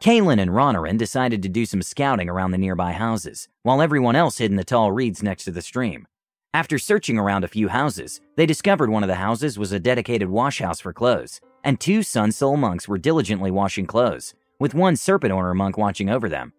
Kalen 0.00 0.38
and 0.38 0.50
Ronarin 0.50 0.98
decided 0.98 1.42
to 1.42 1.48
do 1.48 1.64
some 1.64 1.82
scouting 1.82 2.28
around 2.28 2.50
the 2.50 2.58
nearby 2.58 2.92
houses, 2.92 3.48
while 3.62 3.80
everyone 3.80 4.14
else 4.14 4.38
hid 4.38 4.50
in 4.50 4.56
the 4.56 4.64
tall 4.64 4.92
reeds 4.92 5.22
next 5.22 5.44
to 5.44 5.50
the 5.50 5.62
stream. 5.62 6.06
After 6.52 6.78
searching 6.78 7.18
around 7.18 7.44
a 7.44 7.48
few 7.48 7.68
houses, 7.68 8.20
they 8.36 8.46
discovered 8.46 8.90
one 8.90 9.02
of 9.02 9.08
the 9.08 9.16
houses 9.16 9.58
was 9.58 9.72
a 9.72 9.80
dedicated 9.80 10.28
wash 10.28 10.60
house 10.60 10.80
for 10.80 10.92
clothes, 10.92 11.40
and 11.64 11.80
two 11.80 12.02
Sun 12.02 12.32
Soul 12.32 12.56
monks 12.56 12.86
were 12.86 12.98
diligently 12.98 13.50
washing 13.50 13.86
clothes, 13.86 14.34
with 14.58 14.74
one 14.74 14.96
Serpent 14.96 15.32
Order 15.32 15.54
monk 15.54 15.76
watching 15.76 16.08
over 16.08 16.28
them. 16.28 16.52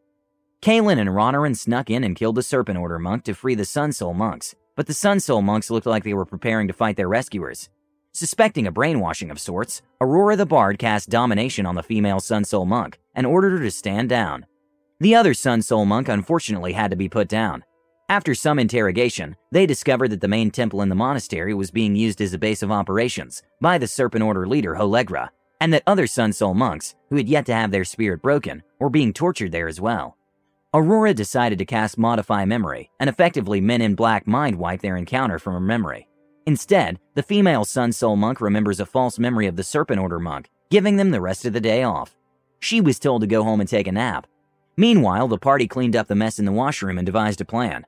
Kalen 0.62 1.00
and 1.00 1.10
Ronarin 1.10 1.56
snuck 1.56 1.89
in 1.89 2.03
and 2.03 2.15
killed 2.15 2.36
the 2.36 2.44
Serpent 2.44 2.77
Order 2.77 3.00
monk 3.00 3.24
to 3.24 3.34
free 3.34 3.56
the 3.56 3.65
Sun 3.65 3.94
Soul 3.94 4.13
monks, 4.13 4.56
but 4.75 4.88
the 4.88 4.94
Sun 4.94 5.20
Soul 5.20 5.41
monks 5.41 5.70
looked 5.70 5.88
like 5.88 6.03
they 6.03 6.13
were 6.13 6.25
preparing 6.25 6.67
to 6.67 6.74
fight 6.74 6.96
their 6.96 7.08
rescuers, 7.08 7.70
Suspecting 8.17 8.65
a 8.65 8.71
brainwashing 8.71 9.29
of 9.29 9.39
sorts, 9.39 9.83
Aurora 10.01 10.36
the 10.36 10.47
Bard 10.47 10.79
cast 10.79 11.07
domination 11.07 11.67
on 11.67 11.75
the 11.75 11.83
female 11.83 12.19
Sun 12.19 12.45
Soul 12.45 12.65
monk 12.65 12.97
and 13.13 13.27
ordered 13.27 13.51
her 13.51 13.63
to 13.63 13.69
stand 13.69 14.09
down. 14.09 14.47
The 15.00 15.13
other 15.13 15.36
Sun 15.36 15.62
Soul 15.62 15.86
monk 15.86 16.09
unfortunately 16.09 16.74
had 16.74 16.89
to 16.89 16.97
be 16.97 17.09
put 17.09 17.27
down. 17.27 17.63
After 18.09 18.33
some 18.33 18.57
interrogation, 18.57 19.36
they 19.51 19.67
discovered 19.67 20.07
that 20.07 20.21
the 20.21 20.27
main 20.27 20.50
temple 20.50 20.81
in 20.81 20.89
the 20.89 20.95
monastery 20.95 21.53
was 21.53 21.69
being 21.69 21.95
used 21.95 22.19
as 22.19 22.33
a 22.33 22.39
base 22.39 22.63
of 22.63 22.71
operations 22.71 23.43
by 23.62 23.77
the 23.77 23.86
Serpent 23.86 24.24
Order 24.24 24.47
leader 24.47 24.74
Holegra, 24.74 25.29
and 25.62 25.71
that 25.71 25.83
other 25.86 26.07
Sun 26.07 26.33
Soul 26.33 26.55
monks, 26.55 26.95
who 27.12 27.17
had 27.17 27.29
yet 27.29 27.45
to 27.45 27.53
have 27.53 27.69
their 27.69 27.86
spirit 27.86 28.24
broken, 28.24 28.63
were 28.79 28.89
being 28.89 29.13
tortured 29.13 29.51
there 29.51 29.67
as 29.67 29.79
well. 29.79 30.17
Aurora 30.74 31.13
decided 31.13 31.59
to 31.59 31.65
cast 31.65 32.00
Modify 32.00 32.45
Memory 32.45 32.89
and 33.00 33.12
effectively 33.12 33.62
Men 33.62 33.81
in 33.81 33.93
Black 33.93 34.25
mind 34.25 34.55
wipe 34.55 34.81
their 34.81 34.97
encounter 34.97 35.38
from 35.38 35.53
her 35.53 35.59
memory. 35.59 36.07
Instead, 36.47 36.97
the 37.13 37.21
female 37.21 37.65
Sun 37.65 37.91
Soul 37.91 38.15
monk 38.15 38.39
remembers 38.39 38.79
a 38.79 38.85
false 38.85 39.19
memory 39.19 39.47
of 39.47 39.57
the 39.57 39.65
Serpent 39.65 39.99
Order 39.99 40.17
monk, 40.17 40.49
giving 40.69 40.95
them 40.95 41.11
the 41.11 41.19
rest 41.19 41.43
of 41.43 41.51
the 41.51 41.59
day 41.59 41.83
off. 41.83 42.15
She 42.61 42.79
was 42.79 42.99
told 42.99 43.21
to 43.21 43.27
go 43.27 43.43
home 43.43 43.59
and 43.59 43.67
take 43.67 43.85
a 43.85 43.91
nap. 43.91 44.27
Meanwhile, 44.77 45.27
the 45.27 45.37
party 45.37 45.67
cleaned 45.67 45.97
up 45.97 46.07
the 46.07 46.15
mess 46.15 46.39
in 46.39 46.45
the 46.45 46.53
washroom 46.53 46.97
and 46.97 47.05
devised 47.05 47.41
a 47.41 47.45
plan. 47.45 47.85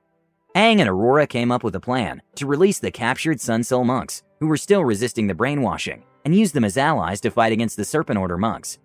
Aang 0.56 0.80
and 0.80 0.90
Aurora 0.90 1.26
came 1.26 1.54
up 1.54 1.64
with 1.64 1.74
a 1.76 1.80
plan 1.80 2.22
to 2.36 2.46
release 2.46 2.80
the 2.80 2.92
captured 2.92 3.40
Sun 3.40 3.64
Soul 3.64 3.86
monks, 3.86 4.24
who 4.42 4.48
were 4.48 4.58
still 4.58 4.84
resisting 4.84 5.28
the 5.28 5.34
brainwashing, 5.34 6.04
and 6.26 6.36
use 6.36 6.52
them 6.52 6.66
as 6.66 6.78
allies 6.78 7.22
to 7.22 7.32
fight 7.32 7.54
against 7.54 7.78
the 7.78 7.86
Serpent 7.86 8.20
Order 8.20 8.38
monks. 8.38 8.78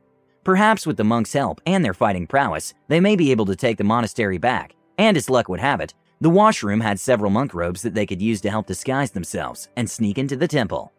Perhaps 0.44 0.86
with 0.86 0.98
the 0.98 1.02
monks' 1.02 1.32
help 1.32 1.60
and 1.66 1.84
their 1.84 1.94
fighting 1.94 2.28
prowess, 2.28 2.74
they 2.86 3.00
may 3.00 3.16
be 3.16 3.32
able 3.32 3.46
to 3.46 3.56
take 3.56 3.78
the 3.78 3.82
monastery 3.82 4.38
back, 4.38 4.76
and 4.98 5.16
as 5.16 5.28
luck 5.28 5.48
would 5.48 5.58
have 5.58 5.80
it, 5.80 5.94
the 6.20 6.30
washroom 6.30 6.80
had 6.80 7.00
several 7.00 7.30
monk 7.30 7.54
robes 7.54 7.82
that 7.82 7.94
they 7.94 8.06
could 8.06 8.22
use 8.22 8.40
to 8.42 8.50
help 8.50 8.66
disguise 8.66 9.10
themselves 9.10 9.68
and 9.76 9.90
sneak 9.90 10.18
into 10.18 10.36
the 10.36 10.48
temple. 10.48 10.92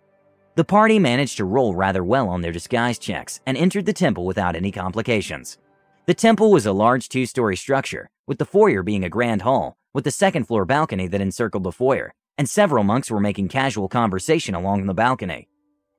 The 0.56 0.64
party 0.64 1.00
managed 1.00 1.38
to 1.38 1.46
roll 1.46 1.76
rather 1.76 2.04
well 2.04 2.30
on 2.30 2.42
their 2.42 2.52
disguise 2.52 3.00
checks 3.00 3.40
and 3.46 3.58
entered 3.58 3.86
the 3.86 3.94
temple 3.94 4.26
without 4.26 4.56
any 4.56 4.72
complications. 4.72 5.58
The 6.06 6.14
temple 6.14 6.52
was 6.52 6.66
a 6.66 6.72
large 6.72 7.10
two 7.10 7.26
story 7.26 7.58
structure, 7.58 8.10
with 8.28 8.38
the 8.38 8.46
foyer 8.46 8.84
being 8.84 9.04
a 9.04 9.10
grand 9.10 9.42
hall, 9.42 9.76
with 9.94 10.06
a 10.08 10.12
second 10.12 10.46
floor 10.46 10.66
balcony 10.66 11.08
that 11.08 11.22
encircled 11.22 11.64
the 11.64 11.72
foyer, 11.72 12.14
and 12.38 12.50
several 12.50 12.84
monks 12.84 13.10
were 13.10 13.20
making 13.20 13.48
casual 13.48 13.88
conversation 13.88 14.54
along 14.54 14.86
the 14.86 14.94
balcony. 14.94 15.48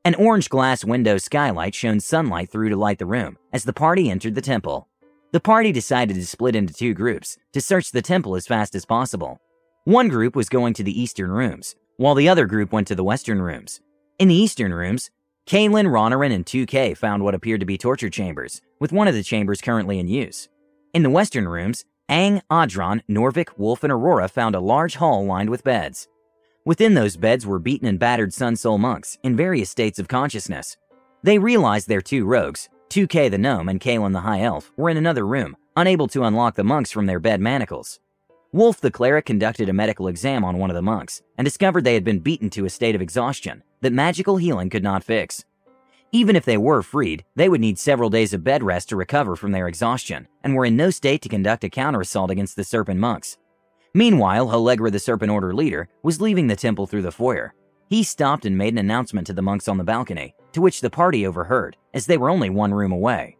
An 0.05 0.15
orange 0.15 0.49
glass 0.49 0.85
window 0.85 1.19
skylight 1.19 1.75
shone 1.75 1.99
sunlight 1.99 2.51
through 2.51 2.69
to 2.69 2.77
light 2.77 2.99
the 2.99 3.07
room 3.07 3.39
as 3.53 3.65
the 3.65 3.73
party 3.73 4.09
entered 4.09 4.37
the 4.37 4.41
temple. 4.41 4.89
The 5.37 5.41
party 5.41 5.71
decided 5.71 6.15
to 6.15 6.25
split 6.25 6.57
into 6.57 6.73
two 6.73 6.95
groups 6.95 7.37
to 7.53 7.61
search 7.61 7.91
the 7.91 8.01
temple 8.01 8.37
as 8.37 8.47
fast 8.47 8.75
as 8.75 8.87
possible. 8.87 9.39
One 9.85 10.09
group 10.09 10.35
was 10.35 10.49
going 10.49 10.73
to 10.73 10.83
the 10.83 10.99
eastern 10.99 11.31
rooms, 11.31 11.77
while 11.99 12.15
the 12.15 12.27
other 12.27 12.47
group 12.47 12.73
went 12.73 12.89
to 12.89 12.95
the 12.95 13.05
western 13.05 13.43
rooms. 13.43 13.83
In 14.19 14.29
the 14.29 14.35
eastern 14.35 14.73
rooms, 14.73 15.11
Kaylin, 15.47 15.89
Ronarin, 15.89 16.33
and 16.33 16.47
2K 16.47 16.97
found 16.97 17.23
what 17.23 17.35
appeared 17.35 17.61
to 17.61 17.67
be 17.67 17.77
torture 17.77 18.09
chambers, 18.09 18.63
with 18.81 18.93
one 18.93 19.09
of 19.09 19.15
the 19.15 19.23
chambers 19.23 19.61
currently 19.61 19.99
in 19.99 20.09
use. 20.09 20.49
In 20.95 21.03
the 21.03 21.11
western 21.11 21.47
rooms, 21.47 21.85
Aang, 22.09 22.41
Audron, 22.51 23.03
Norvik, 23.07 23.59
Wolf, 23.59 23.85
and 23.85 23.93
Aurora 23.93 24.29
found 24.29 24.55
a 24.55 24.61
large 24.61 24.95
hall 24.97 25.27
lined 25.27 25.51
with 25.51 25.65
beds. 25.65 26.09
Within 26.65 26.95
those 26.95 27.19
beds 27.19 27.45
were 27.47 27.59
beaten 27.59 27.87
and 27.87 27.99
battered 27.99 28.33
Sun 28.33 28.57
Soul 28.57 28.79
monks 28.79 29.19
in 29.23 29.37
various 29.37 29.69
states 29.69 29.99
of 29.99 30.09
consciousness. 30.09 30.79
They 31.23 31.39
realized 31.39 31.89
their 31.89 32.01
two 32.01 32.25
rogues, 32.25 32.71
2K 32.91 33.31
the 33.31 33.39
gnome 33.39 33.69
and 33.69 33.81
Kaylin 33.81 34.13
the 34.13 34.21
high 34.21 34.43
elf, 34.43 34.73
were 34.77 34.91
in 34.91 34.97
another 34.97 35.27
room, 35.27 35.57
unable 35.77 36.09
to 36.09 36.25
unlock 36.25 36.55
the 36.55 36.65
monks 36.65 36.91
from 36.91 37.07
their 37.07 37.21
bed 37.21 37.41
manacles. 37.41 38.01
Wolf 38.53 38.81
the 38.81 38.91
cleric 38.91 39.27
conducted 39.27 39.69
a 39.69 39.73
medical 39.73 40.09
exam 40.09 40.45
on 40.45 40.59
one 40.59 40.71
of 40.71 40.77
the 40.77 40.83
monks 40.83 41.21
and 41.37 41.45
discovered 41.45 41.85
they 41.85 41.95
had 41.95 42.05
been 42.05 42.21
beaten 42.21 42.49
to 42.51 42.65
a 42.65 42.71
state 42.71 42.95
of 42.95 43.03
exhaustion 43.03 43.63
that 43.81 43.93
magical 43.93 44.37
healing 44.37 44.71
could 44.71 44.83
not 44.83 45.05
fix. 45.05 45.45
Even 46.13 46.37
if 46.37 46.45
they 46.45 46.57
were 46.57 46.83
freed, 46.83 47.25
they 47.35 47.49
would 47.49 47.61
need 47.61 47.79
several 47.79 48.09
days 48.09 48.33
of 48.33 48.45
bed 48.45 48.63
rest 48.63 48.89
to 48.89 48.97
recover 48.97 49.37
from 49.37 49.53
their 49.53 49.69
exhaustion 49.69 50.29
and 50.43 50.55
were 50.55 50.65
in 50.65 50.77
no 50.77 50.89
state 50.89 51.21
to 51.23 51.29
conduct 51.29 51.65
a 51.65 51.69
counterassault 51.69 52.31
against 52.31 52.57
the 52.57 52.65
serpent 52.65 53.01
monks. 53.01 53.37
Meanwhile, 53.93 54.47
Holegra, 54.49 54.93
the 54.93 54.99
Serpent 54.99 55.31
Order 55.31 55.55
leader, 55.55 55.89
was 56.03 56.21
leaving 56.21 56.47
the 56.47 56.57
temple 56.57 56.87
through 56.87 57.03
the 57.03 57.13
foyer. 57.13 57.55
He 57.89 58.03
stopped 58.03 58.45
and 58.45 58.57
made 58.57 58.75
an 58.75 58.79
announcement 58.79 59.27
to 59.27 59.33
the 59.33 59.43
monks 59.43 59.69
on 59.69 59.79
the 59.79 59.85
balcony, 59.85 60.35
to 60.53 60.61
which 60.61 60.81
the 60.81 60.91
party 60.91 61.27
overheard, 61.27 61.77
as 61.97 62.07
they 62.07 62.17
were 62.17 62.31
only 62.31 62.51
one 62.51 62.73
room 62.73 62.93
away. 62.93 63.37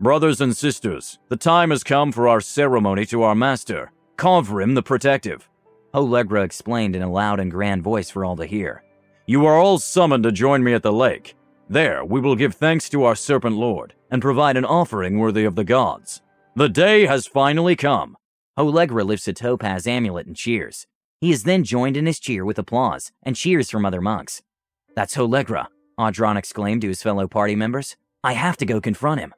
Brothers 0.00 0.42
and 0.42 0.54
sisters, 0.54 1.18
the 1.28 1.36
time 1.36 1.70
has 1.70 1.82
come 1.82 2.12
for 2.12 2.28
our 2.28 2.42
ceremony 2.42 3.06
to 3.06 3.22
our 3.22 3.34
master, 3.34 3.92
Kovrim 4.18 4.74
the 4.74 4.82
Protective, 4.82 5.48
Holegra 5.94 6.44
explained 6.44 6.96
in 6.96 7.02
a 7.02 7.10
loud 7.10 7.38
and 7.38 7.52
grand 7.52 7.84
voice 7.84 8.10
for 8.10 8.24
all 8.24 8.34
to 8.36 8.46
hear. 8.46 8.82
You 9.26 9.46
are 9.46 9.56
all 9.56 9.78
summoned 9.78 10.24
to 10.24 10.32
join 10.32 10.64
me 10.64 10.74
at 10.74 10.82
the 10.82 10.92
lake. 10.92 11.36
There, 11.70 12.04
we 12.04 12.20
will 12.20 12.34
give 12.34 12.54
thanks 12.54 12.88
to 12.90 13.04
our 13.04 13.14
Serpent 13.14 13.56
Lord 13.56 13.94
and 14.10 14.20
provide 14.20 14.56
an 14.56 14.64
offering 14.64 15.18
worthy 15.18 15.44
of 15.44 15.54
the 15.54 15.64
gods. 15.64 16.20
The 16.56 16.68
day 16.68 17.06
has 17.06 17.28
finally 17.28 17.76
come. 17.76 18.16
Holegra 18.58 19.04
lifts 19.06 19.28
a 19.28 19.32
topaz 19.32 19.86
amulet 19.86 20.26
and 20.26 20.36
cheers. 20.36 20.88
He 21.20 21.30
is 21.30 21.44
then 21.44 21.62
joined 21.62 21.96
in 21.96 22.06
his 22.06 22.18
cheer 22.18 22.44
with 22.44 22.58
applause 22.58 23.12
and 23.22 23.36
cheers 23.36 23.70
from 23.70 23.86
other 23.86 24.00
monks. 24.00 24.42
That's 24.96 25.16
Holegra, 25.16 25.66
Audron 25.98 26.36
exclaimed 26.36 26.82
to 26.82 26.88
his 26.88 27.02
fellow 27.02 27.28
party 27.28 27.54
members. 27.54 27.96
I 28.22 28.32
have 28.32 28.56
to 28.58 28.66
go 28.66 28.80
confront 28.80 29.20
him. 29.20 29.34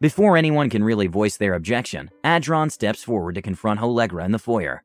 Before 0.00 0.36
anyone 0.36 0.68
can 0.68 0.82
really 0.82 1.06
voice 1.06 1.36
their 1.36 1.54
objection, 1.54 2.10
Adron 2.24 2.70
steps 2.70 3.04
forward 3.04 3.36
to 3.36 3.42
confront 3.42 3.80
Holegra 3.80 4.24
in 4.24 4.32
the 4.32 4.38
foyer. 4.38 4.82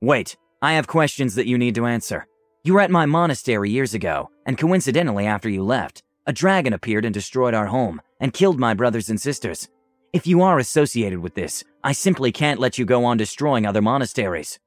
Wait, 0.00 0.36
I 0.62 0.74
have 0.74 0.86
questions 0.86 1.34
that 1.34 1.46
you 1.46 1.58
need 1.58 1.74
to 1.74 1.86
answer. 1.86 2.26
You 2.62 2.74
were 2.74 2.80
at 2.80 2.90
my 2.90 3.06
monastery 3.06 3.70
years 3.70 3.94
ago, 3.94 4.30
and 4.46 4.56
coincidentally 4.56 5.26
after 5.26 5.48
you 5.48 5.64
left, 5.64 6.02
a 6.26 6.32
dragon 6.32 6.72
appeared 6.72 7.04
and 7.04 7.14
destroyed 7.14 7.54
our 7.54 7.66
home 7.66 8.00
and 8.20 8.32
killed 8.32 8.60
my 8.60 8.74
brothers 8.74 9.10
and 9.10 9.20
sisters. 9.20 9.68
If 10.12 10.26
you 10.26 10.42
are 10.42 10.58
associated 10.58 11.20
with 11.20 11.34
this, 11.34 11.64
I 11.82 11.92
simply 11.92 12.32
can't 12.32 12.60
let 12.60 12.78
you 12.78 12.84
go 12.84 13.04
on 13.04 13.16
destroying 13.16 13.66
other 13.66 13.82
monasteries. 13.82 14.58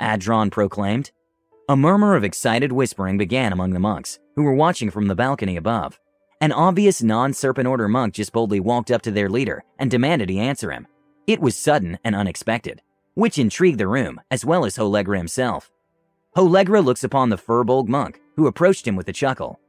Adron 0.00 0.50
proclaimed. 0.50 1.10
A 1.70 1.76
murmur 1.76 2.16
of 2.16 2.24
excited 2.24 2.72
whispering 2.72 3.16
began 3.16 3.52
among 3.52 3.70
the 3.70 3.78
monks, 3.78 4.18
who 4.34 4.42
were 4.42 4.56
watching 4.56 4.90
from 4.90 5.06
the 5.06 5.14
balcony 5.14 5.56
above. 5.56 6.00
An 6.40 6.50
obvious 6.50 7.00
non 7.00 7.32
Serpent 7.32 7.68
Order 7.68 7.86
monk 7.86 8.14
just 8.14 8.32
boldly 8.32 8.58
walked 8.58 8.90
up 8.90 9.02
to 9.02 9.12
their 9.12 9.28
leader 9.28 9.62
and 9.78 9.88
demanded 9.88 10.28
he 10.28 10.40
answer 10.40 10.72
him. 10.72 10.88
It 11.28 11.38
was 11.38 11.56
sudden 11.56 11.96
and 12.02 12.16
unexpected, 12.16 12.82
which 13.14 13.38
intrigued 13.38 13.78
the 13.78 13.86
room 13.86 14.20
as 14.32 14.44
well 14.44 14.64
as 14.64 14.78
Holegra 14.78 15.16
himself. 15.16 15.70
Holegra 16.36 16.84
looks 16.84 17.04
upon 17.04 17.28
the 17.28 17.38
Firbolg 17.38 17.86
monk, 17.86 18.20
who 18.34 18.48
approached 18.48 18.84
him 18.84 18.96
with 18.96 19.08
a 19.08 19.12
chuckle. 19.12 19.60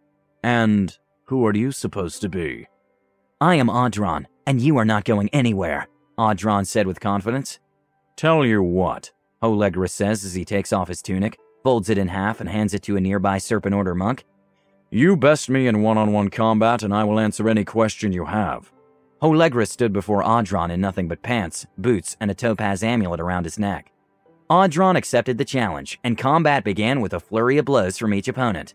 And 0.43 0.98
who 1.25 1.46
are 1.46 1.55
you 1.55 1.72
supposed 1.72 2.20
to 2.22 2.29
be? 2.29 2.65
I 3.39 3.58
am 3.58 3.67
Audron, 3.67 4.25
and 4.48 4.60
you 4.60 4.77
are 4.77 4.86
not 4.86 5.05
going 5.05 5.29
anywhere, 5.29 5.88
Audron 6.17 6.65
said 6.65 6.88
with 6.88 7.00
confidence. 7.00 7.60
Tell 8.15 8.43
you 8.43 8.63
what, 8.63 9.12
Holegra 9.43 9.88
says 9.88 10.25
as 10.25 10.34
he 10.34 10.46
takes 10.46 10.74
off 10.74 10.88
his 10.88 11.03
tunic, 11.03 11.38
folds 11.63 11.89
it 11.89 11.98
in 11.98 12.08
half, 12.08 12.39
and 12.39 12.50
hands 12.50 12.74
it 12.74 12.84
to 12.84 12.96
a 12.96 13.01
nearby 13.01 13.38
Serpent 13.38 13.75
Order 13.75 13.96
monk. 13.96 14.25
You 14.89 15.15
best 15.15 15.50
me 15.50 15.68
in 15.68 15.82
one 15.82 15.98
on 15.98 16.12
one 16.12 16.30
combat, 16.30 16.84
and 16.84 16.94
I 16.94 17.03
will 17.03 17.20
answer 17.20 17.48
any 17.48 17.63
question 17.63 18.12
you 18.12 18.25
have. 18.25 18.72
Holegra 19.22 19.68
stood 19.68 19.94
before 19.94 20.24
Audron 20.24 20.72
in 20.72 20.82
nothing 20.82 21.08
but 21.08 21.22
pants, 21.22 21.68
boots, 21.77 22.18
and 22.20 22.32
a 22.32 22.34
topaz 22.34 22.84
amulet 22.84 23.20
around 23.20 23.46
his 23.46 23.60
neck. 23.60 23.91
Audron 24.50 24.98
accepted 24.98 25.38
the 25.38 25.46
challenge, 25.46 26.00
and 26.03 26.18
combat 26.18 26.63
began 26.63 27.00
with 27.00 27.13
a 27.13 27.20
flurry 27.20 27.58
of 27.58 27.65
blows 27.65 27.98
from 27.98 28.13
each 28.13 28.27
opponent. 28.27 28.74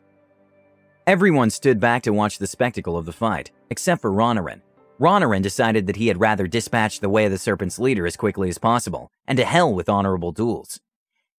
Everyone 1.06 1.50
stood 1.50 1.78
back 1.80 2.02
to 2.04 2.12
watch 2.12 2.38
the 2.38 2.46
spectacle 2.46 2.96
of 2.96 3.04
the 3.04 3.12
fight, 3.12 3.50
except 3.70 4.00
for 4.00 4.10
Ronarin. 4.10 4.62
Ronarin 4.98 5.42
decided 5.42 5.86
that 5.86 5.96
he 5.96 6.08
had 6.08 6.20
rather 6.20 6.46
dispatch 6.46 7.00
the 7.00 7.10
Way 7.10 7.26
of 7.26 7.30
the 7.30 7.38
Serpent's 7.38 7.78
leader 7.78 8.06
as 8.06 8.16
quickly 8.16 8.48
as 8.48 8.56
possible, 8.56 9.10
and 9.26 9.36
to 9.36 9.44
hell 9.44 9.74
with 9.74 9.90
honorable 9.90 10.32
duels. 10.32 10.80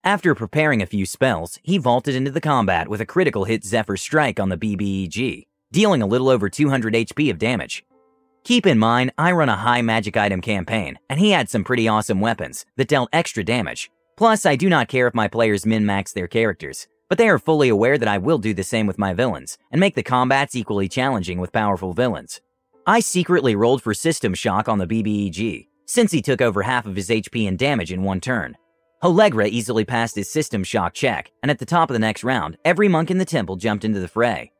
After 0.07 0.33
preparing 0.33 0.81
a 0.81 0.85
few 0.85 1.05
spells, 1.05 1.59
he 1.63 1.77
vaulted 1.77 2.15
into 2.15 2.31
the 2.31 2.39
combat 2.39 2.87
with 2.87 3.01
a 3.01 3.05
critical 3.05 3.43
hit 3.43 3.65
Zephyr 3.65 3.97
Strike 3.97 4.39
on 4.39 4.47
the 4.47 4.55
BBEG, 4.55 5.47
dealing 5.73 6.01
a 6.01 6.07
little 6.07 6.29
over 6.29 6.47
200 6.47 6.93
HP 6.93 7.29
of 7.29 7.37
damage. 7.37 7.83
Keep 8.45 8.65
in 8.67 8.79
mind, 8.79 9.11
I 9.17 9.33
run 9.33 9.49
a 9.49 9.57
high 9.57 9.81
magic 9.81 10.15
item 10.15 10.39
campaign, 10.39 10.97
and 11.09 11.19
he 11.19 11.31
had 11.31 11.49
some 11.49 11.65
pretty 11.65 11.89
awesome 11.89 12.21
weapons 12.21 12.65
that 12.77 12.87
dealt 12.87 13.09
extra 13.11 13.43
damage. 13.43 13.91
Plus, 14.15 14.45
I 14.45 14.55
do 14.55 14.69
not 14.69 14.87
care 14.87 15.07
if 15.07 15.13
my 15.13 15.27
players 15.27 15.65
min 15.65 15.85
max 15.85 16.13
their 16.13 16.29
characters, 16.29 16.87
but 17.09 17.17
they 17.17 17.27
are 17.27 17.37
fully 17.37 17.67
aware 17.67 17.97
that 17.97 18.07
I 18.07 18.17
will 18.17 18.37
do 18.37 18.53
the 18.53 18.63
same 18.63 18.87
with 18.87 18.97
my 18.97 19.13
villains 19.13 19.57
and 19.71 19.81
make 19.81 19.95
the 19.95 20.03
combats 20.03 20.55
equally 20.55 20.87
challenging 20.87 21.37
with 21.37 21.51
powerful 21.51 21.91
villains. 21.91 22.39
I 22.85 23.01
secretly 23.01 23.57
rolled 23.57 23.83
for 23.83 23.93
System 23.93 24.33
Shock 24.33 24.69
on 24.69 24.79
the 24.79 24.87
BBEG, 24.87 25.67
since 25.85 26.13
he 26.13 26.21
took 26.21 26.41
over 26.41 26.63
half 26.63 26.85
of 26.85 26.95
his 26.95 27.09
HP 27.09 27.45
and 27.45 27.59
damage 27.59 27.91
in 27.91 28.03
one 28.03 28.21
turn, 28.21 28.55
Holegra 29.03 29.47
easily 29.47 29.85
passed 29.85 30.15
his 30.15 30.29
system 30.29 30.63
shock 30.63 30.95
check, 30.95 31.31
and 31.43 31.51
at 31.51 31.59
the 31.59 31.65
top 31.65 31.91
of 31.91 31.93
the 31.93 31.99
next 31.99 32.23
round, 32.23 32.57
every 32.65 32.87
monk 32.87 33.11
in 33.11 33.19
the 33.19 33.25
temple 33.25 33.55
jumped 33.55 33.85
into 33.85 33.99
the 33.99 34.07
fray. 34.07 34.51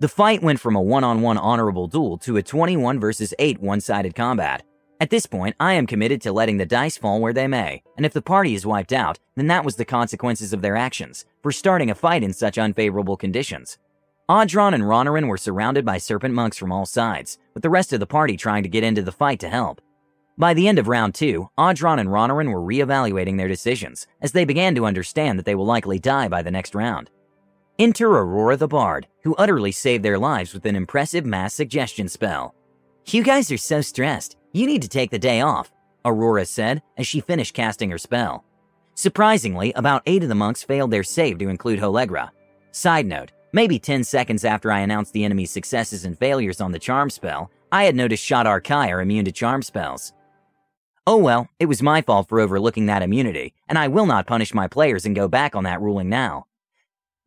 The 0.00 0.08
fight 0.08 0.42
went 0.42 0.60
from 0.60 0.76
a 0.76 0.80
one 0.80 1.04
on 1.04 1.20
one 1.20 1.36
honorable 1.36 1.86
duel 1.86 2.16
to 2.18 2.38
a 2.38 2.42
21 2.42 2.98
versus 2.98 3.34
8 3.38 3.60
one 3.60 3.82
sided 3.82 4.14
combat. 4.14 4.62
At 4.98 5.10
this 5.10 5.26
point, 5.26 5.56
I 5.60 5.74
am 5.74 5.86
committed 5.86 6.22
to 6.22 6.32
letting 6.32 6.56
the 6.56 6.64
dice 6.64 6.96
fall 6.96 7.20
where 7.20 7.34
they 7.34 7.46
may, 7.46 7.82
and 7.98 8.06
if 8.06 8.14
the 8.14 8.22
party 8.22 8.54
is 8.54 8.64
wiped 8.64 8.94
out, 8.94 9.18
then 9.34 9.46
that 9.48 9.64
was 9.64 9.76
the 9.76 9.84
consequences 9.84 10.54
of 10.54 10.62
their 10.62 10.76
actions 10.76 11.26
for 11.42 11.52
starting 11.52 11.90
a 11.90 11.94
fight 11.94 12.22
in 12.22 12.32
such 12.32 12.56
unfavorable 12.56 13.18
conditions. 13.18 13.76
Audron 14.28 14.74
and 14.74 14.84
Ronarin 14.84 15.28
were 15.28 15.36
surrounded 15.36 15.84
by 15.84 15.98
serpent 15.98 16.34
monks 16.34 16.56
from 16.56 16.72
all 16.72 16.86
sides, 16.86 17.38
with 17.52 17.62
the 17.62 17.70
rest 17.70 17.92
of 17.92 18.00
the 18.00 18.06
party 18.06 18.38
trying 18.38 18.62
to 18.62 18.70
get 18.70 18.84
into 18.84 19.02
the 19.02 19.12
fight 19.12 19.38
to 19.40 19.50
help. 19.50 19.82
By 20.38 20.52
the 20.52 20.68
end 20.68 20.78
of 20.78 20.86
round 20.86 21.14
two, 21.14 21.48
Audron 21.58 21.98
and 21.98 22.10
Ronarin 22.10 22.52
were 22.52 22.60
re-evaluating 22.60 23.38
their 23.38 23.48
decisions, 23.48 24.06
as 24.20 24.32
they 24.32 24.44
began 24.44 24.74
to 24.74 24.84
understand 24.84 25.38
that 25.38 25.46
they 25.46 25.54
will 25.54 25.64
likely 25.64 25.98
die 25.98 26.28
by 26.28 26.42
the 26.42 26.50
next 26.50 26.74
round. 26.74 27.10
Enter 27.78 28.10
Aurora 28.10 28.58
the 28.58 28.68
Bard, 28.68 29.06
who 29.22 29.34
utterly 29.36 29.72
saved 29.72 30.04
their 30.04 30.18
lives 30.18 30.52
with 30.52 30.66
an 30.66 30.76
impressive 30.76 31.24
mass 31.24 31.54
suggestion 31.54 32.08
spell. 32.08 32.54
You 33.06 33.22
guys 33.22 33.50
are 33.50 33.56
so 33.56 33.80
stressed. 33.80 34.36
You 34.52 34.66
need 34.66 34.82
to 34.82 34.88
take 34.88 35.10
the 35.10 35.18
day 35.18 35.40
off, 35.40 35.72
Aurora 36.04 36.44
said 36.44 36.82
as 36.98 37.06
she 37.06 37.20
finished 37.20 37.54
casting 37.54 37.90
her 37.90 37.98
spell. 37.98 38.44
Surprisingly, 38.94 39.72
about 39.72 40.02
eight 40.06 40.22
of 40.22 40.28
the 40.28 40.34
monks 40.34 40.62
failed 40.62 40.90
their 40.90 41.02
save 41.02 41.38
to 41.38 41.48
include 41.48 41.80
Holegra. 41.80 42.30
Side 42.72 43.06
note, 43.06 43.32
maybe 43.52 43.78
10 43.78 44.04
seconds 44.04 44.44
after 44.44 44.70
I 44.70 44.80
announced 44.80 45.12
the 45.12 45.24
enemy's 45.24 45.50
successes 45.50 46.04
and 46.04 46.18
failures 46.18 46.60
on 46.60 46.72
the 46.72 46.78
charm 46.78 47.08
spell, 47.08 47.50
I 47.72 47.84
had 47.84 47.96
noticed 47.96 48.24
Shadar 48.24 48.62
Kai 48.62 48.90
are 48.90 49.00
immune 49.00 49.24
to 49.24 49.32
charm 49.32 49.62
spells. 49.62 50.12
Oh 51.08 51.18
well, 51.18 51.48
it 51.60 51.66
was 51.66 51.82
my 51.82 52.02
fault 52.02 52.28
for 52.28 52.40
overlooking 52.40 52.86
that 52.86 53.02
immunity, 53.02 53.54
and 53.68 53.78
I 53.78 53.86
will 53.86 54.06
not 54.06 54.26
punish 54.26 54.52
my 54.52 54.66
players 54.66 55.06
and 55.06 55.14
go 55.14 55.28
back 55.28 55.54
on 55.54 55.62
that 55.62 55.80
ruling 55.80 56.08
now. 56.08 56.46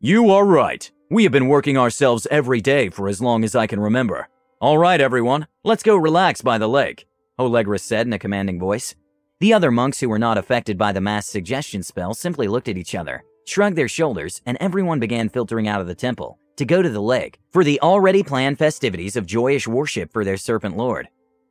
You 0.00 0.30
are 0.30 0.44
right. 0.44 0.90
We 1.10 1.22
have 1.22 1.32
been 1.32 1.48
working 1.48 1.78
ourselves 1.78 2.26
every 2.30 2.60
day 2.60 2.90
for 2.90 3.08
as 3.08 3.22
long 3.22 3.42
as 3.42 3.54
I 3.54 3.66
can 3.66 3.80
remember. 3.80 4.28
All 4.60 4.76
right, 4.76 5.00
everyone, 5.00 5.46
let's 5.64 5.82
go 5.82 5.96
relax 5.96 6.42
by 6.42 6.58
the 6.58 6.68
lake, 6.68 7.06
Holegra 7.38 7.80
said 7.80 8.06
in 8.06 8.12
a 8.12 8.18
commanding 8.18 8.60
voice. 8.60 8.94
The 9.38 9.54
other 9.54 9.70
monks 9.70 10.00
who 10.00 10.10
were 10.10 10.18
not 10.18 10.36
affected 10.36 10.76
by 10.76 10.92
the 10.92 11.00
mass 11.00 11.26
suggestion 11.26 11.82
spell 11.82 12.12
simply 12.12 12.48
looked 12.48 12.68
at 12.68 12.76
each 12.76 12.94
other, 12.94 13.24
shrugged 13.46 13.76
their 13.76 13.88
shoulders, 13.88 14.42
and 14.44 14.58
everyone 14.60 15.00
began 15.00 15.30
filtering 15.30 15.68
out 15.68 15.80
of 15.80 15.86
the 15.86 15.94
temple 15.94 16.38
to 16.56 16.66
go 16.66 16.82
to 16.82 16.90
the 16.90 17.00
lake 17.00 17.38
for 17.48 17.64
the 17.64 17.80
already 17.80 18.22
planned 18.22 18.58
festivities 18.58 19.16
of 19.16 19.24
joyous 19.24 19.66
worship 19.66 20.12
for 20.12 20.22
their 20.22 20.36
serpent 20.36 20.76
lord. 20.76 21.08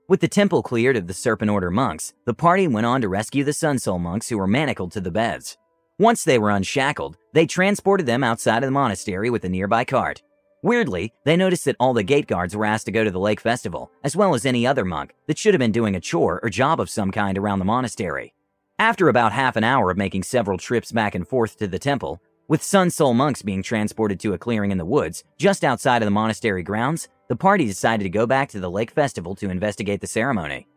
With 0.09 0.21
the 0.21 0.27
temple 0.27 0.63
cleared 0.63 0.97
of 0.97 1.05
the 1.05 1.13
Serpent 1.13 1.51
Order 1.51 1.69
monks, 1.69 2.15
the 2.25 2.33
party 2.33 2.67
went 2.67 2.87
on 2.87 3.01
to 3.01 3.07
rescue 3.07 3.43
the 3.43 3.53
Sun 3.53 3.77
Soul 3.77 3.99
monks 3.99 4.27
who 4.27 4.39
were 4.39 4.47
manacled 4.47 4.91
to 4.93 5.01
the 5.01 5.11
beds. 5.11 5.55
Once 5.99 6.23
they 6.23 6.39
were 6.39 6.49
unshackled, 6.49 7.15
they 7.33 7.45
transported 7.45 8.07
them 8.07 8.23
outside 8.23 8.63
of 8.63 8.67
the 8.67 8.71
monastery 8.71 9.29
with 9.29 9.45
a 9.45 9.49
nearby 9.49 9.85
cart. 9.85 10.23
Weirdly, 10.63 11.13
they 11.25 11.37
noticed 11.37 11.65
that 11.65 11.75
all 11.79 11.93
the 11.93 12.01
gate 12.01 12.25
guards 12.25 12.55
were 12.55 12.65
asked 12.65 12.87
to 12.87 12.91
go 12.91 13.03
to 13.03 13.11
the 13.11 13.19
lake 13.19 13.39
festival, 13.39 13.91
as 14.03 14.15
well 14.15 14.33
as 14.33 14.47
any 14.47 14.65
other 14.65 14.83
monk 14.83 15.13
that 15.27 15.37
should 15.37 15.53
have 15.53 15.59
been 15.59 15.71
doing 15.71 15.95
a 15.95 16.01
chore 16.01 16.39
or 16.41 16.49
job 16.49 16.79
of 16.79 16.89
some 16.89 17.11
kind 17.11 17.37
around 17.37 17.59
the 17.59 17.65
monastery. 17.65 18.33
After 18.79 19.09
about 19.09 19.31
half 19.31 19.57
an 19.57 19.63
hour 19.63 19.91
of 19.91 19.97
making 19.97 20.23
several 20.23 20.57
trips 20.57 20.91
back 20.91 21.13
and 21.13 21.27
forth 21.27 21.55
to 21.57 21.67
the 21.67 21.77
temple, 21.77 22.19
with 22.47 22.63
Sun 22.63 22.89
Soul 22.89 23.13
monks 23.13 23.43
being 23.43 23.61
transported 23.61 24.19
to 24.21 24.33
a 24.33 24.39
clearing 24.39 24.71
in 24.71 24.79
the 24.79 24.85
woods 24.85 25.23
just 25.37 25.63
outside 25.63 26.01
of 26.01 26.07
the 26.07 26.11
monastery 26.11 26.63
grounds, 26.63 27.07
the 27.29 27.35
party 27.35 27.65
decided 27.65 28.03
to 28.03 28.09
go 28.09 28.25
back 28.25 28.49
to 28.49 28.59
the 28.59 28.69
lake 28.69 28.89
festival 28.89 29.35
to 29.35 29.49
investigate 29.49 30.01
the 30.01 30.07
ceremony. 30.07 30.67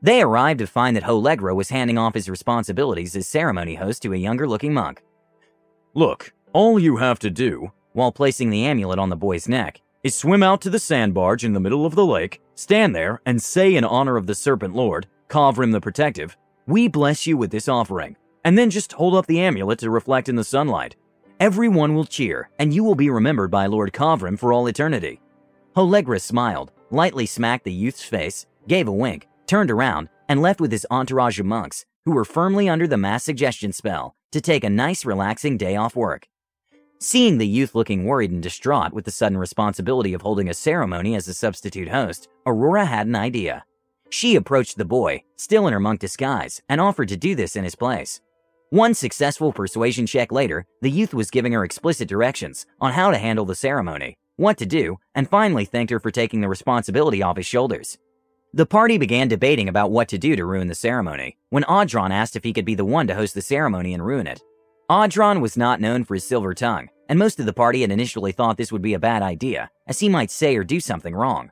They 0.00 0.22
arrived 0.22 0.60
to 0.60 0.66
find 0.66 0.96
that 0.96 1.02
Holegra 1.02 1.54
was 1.56 1.70
handing 1.70 1.98
off 1.98 2.14
his 2.14 2.30
responsibilities 2.30 3.16
as 3.16 3.26
ceremony 3.26 3.74
host 3.74 4.02
to 4.02 4.12
a 4.12 4.16
younger 4.16 4.48
looking 4.48 4.72
monk. 4.72 5.02
Look, 5.94 6.32
all 6.52 6.78
you 6.78 6.98
have 6.98 7.18
to 7.18 7.30
do, 7.30 7.72
while 7.94 8.12
placing 8.12 8.50
the 8.50 8.64
amulet 8.64 9.00
on 9.00 9.08
the 9.08 9.16
boy's 9.16 9.48
neck, 9.48 9.80
is 10.04 10.14
swim 10.14 10.44
out 10.44 10.60
to 10.60 10.70
the 10.70 10.78
sand 10.78 11.14
barge 11.14 11.44
in 11.44 11.52
the 11.52 11.60
middle 11.60 11.84
of 11.84 11.96
the 11.96 12.06
lake, 12.06 12.40
stand 12.54 12.94
there, 12.94 13.20
and 13.26 13.42
say 13.42 13.74
in 13.74 13.84
honor 13.84 14.16
of 14.16 14.28
the 14.28 14.36
Serpent 14.36 14.76
Lord, 14.76 15.08
Kavrim 15.28 15.72
the 15.72 15.80
Protective, 15.80 16.36
We 16.68 16.86
bless 16.86 17.26
you 17.26 17.36
with 17.36 17.50
this 17.50 17.66
offering, 17.66 18.16
and 18.44 18.56
then 18.56 18.70
just 18.70 18.92
hold 18.92 19.16
up 19.16 19.26
the 19.26 19.40
amulet 19.40 19.80
to 19.80 19.90
reflect 19.90 20.28
in 20.28 20.36
the 20.36 20.44
sunlight. 20.44 20.94
Everyone 21.40 21.96
will 21.96 22.04
cheer, 22.04 22.50
and 22.60 22.72
you 22.72 22.84
will 22.84 22.94
be 22.94 23.10
remembered 23.10 23.50
by 23.50 23.66
Lord 23.66 23.92
Kavrim 23.92 24.38
for 24.38 24.52
all 24.52 24.68
eternity. 24.68 25.20
Holegra 25.78 26.20
smiled, 26.20 26.72
lightly 26.90 27.24
smacked 27.24 27.62
the 27.62 27.72
youth's 27.72 28.02
face, 28.02 28.46
gave 28.66 28.88
a 28.88 28.92
wink, 28.92 29.28
turned 29.46 29.70
around, 29.70 30.08
and 30.28 30.42
left 30.42 30.60
with 30.60 30.72
his 30.72 30.84
entourage 30.90 31.38
of 31.38 31.46
monks, 31.46 31.86
who 32.04 32.10
were 32.10 32.24
firmly 32.24 32.68
under 32.68 32.88
the 32.88 32.96
mass 32.96 33.22
suggestion 33.22 33.72
spell, 33.72 34.16
to 34.32 34.40
take 34.40 34.64
a 34.64 34.70
nice, 34.70 35.04
relaxing 35.04 35.56
day 35.56 35.76
off 35.76 35.94
work. 35.94 36.26
Seeing 36.98 37.38
the 37.38 37.46
youth 37.46 37.76
looking 37.76 38.06
worried 38.06 38.32
and 38.32 38.42
distraught 38.42 38.92
with 38.92 39.04
the 39.04 39.12
sudden 39.12 39.38
responsibility 39.38 40.12
of 40.14 40.22
holding 40.22 40.48
a 40.48 40.52
ceremony 40.52 41.14
as 41.14 41.28
a 41.28 41.32
substitute 41.32 41.90
host, 41.90 42.28
Aurora 42.44 42.84
had 42.84 43.06
an 43.06 43.14
idea. 43.14 43.64
She 44.10 44.34
approached 44.34 44.78
the 44.78 44.84
boy, 44.84 45.22
still 45.36 45.68
in 45.68 45.72
her 45.72 45.78
monk 45.78 46.00
disguise, 46.00 46.60
and 46.68 46.80
offered 46.80 47.06
to 47.10 47.16
do 47.16 47.36
this 47.36 47.54
in 47.54 47.62
his 47.62 47.76
place. 47.76 48.20
One 48.70 48.94
successful 48.94 49.52
persuasion 49.52 50.08
check 50.08 50.32
later, 50.32 50.66
the 50.82 50.90
youth 50.90 51.14
was 51.14 51.30
giving 51.30 51.52
her 51.52 51.62
explicit 51.62 52.08
directions 52.08 52.66
on 52.80 52.94
how 52.94 53.12
to 53.12 53.18
handle 53.18 53.44
the 53.44 53.54
ceremony, 53.54 54.18
what 54.38 54.56
to 54.58 54.66
do, 54.66 54.98
and 55.14 55.28
finally 55.28 55.64
thanked 55.64 55.90
her 55.90 56.00
for 56.00 56.10
taking 56.10 56.40
the 56.40 56.48
responsibility 56.48 57.22
off 57.22 57.36
his 57.36 57.46
shoulders. 57.46 57.98
The 58.54 58.64
party 58.64 58.96
began 58.96 59.28
debating 59.28 59.68
about 59.68 59.90
what 59.90 60.08
to 60.08 60.16
do 60.16 60.34
to 60.36 60.46
ruin 60.46 60.68
the 60.68 60.74
ceremony, 60.74 61.36
when 61.50 61.64
Audron 61.64 62.10
asked 62.10 62.36
if 62.36 62.44
he 62.44 62.52
could 62.52 62.64
be 62.64 62.74
the 62.74 62.84
one 62.84 63.06
to 63.08 63.14
host 63.14 63.34
the 63.34 63.42
ceremony 63.42 63.92
and 63.92 64.06
ruin 64.06 64.26
it. 64.26 64.40
Audron 64.88 65.42
was 65.42 65.56
not 65.56 65.80
known 65.80 66.04
for 66.04 66.14
his 66.14 66.26
silver 66.26 66.54
tongue, 66.54 66.88
and 67.08 67.18
most 67.18 67.38
of 67.38 67.46
the 67.46 67.52
party 67.52 67.82
had 67.82 67.90
initially 67.90 68.32
thought 68.32 68.56
this 68.56 68.72
would 68.72 68.80
be 68.80 68.94
a 68.94 68.98
bad 68.98 69.22
idea, 69.22 69.70
as 69.86 70.00
he 70.00 70.08
might 70.08 70.30
say 70.30 70.56
or 70.56 70.64
do 70.64 70.80
something 70.80 71.14
wrong. 71.14 71.50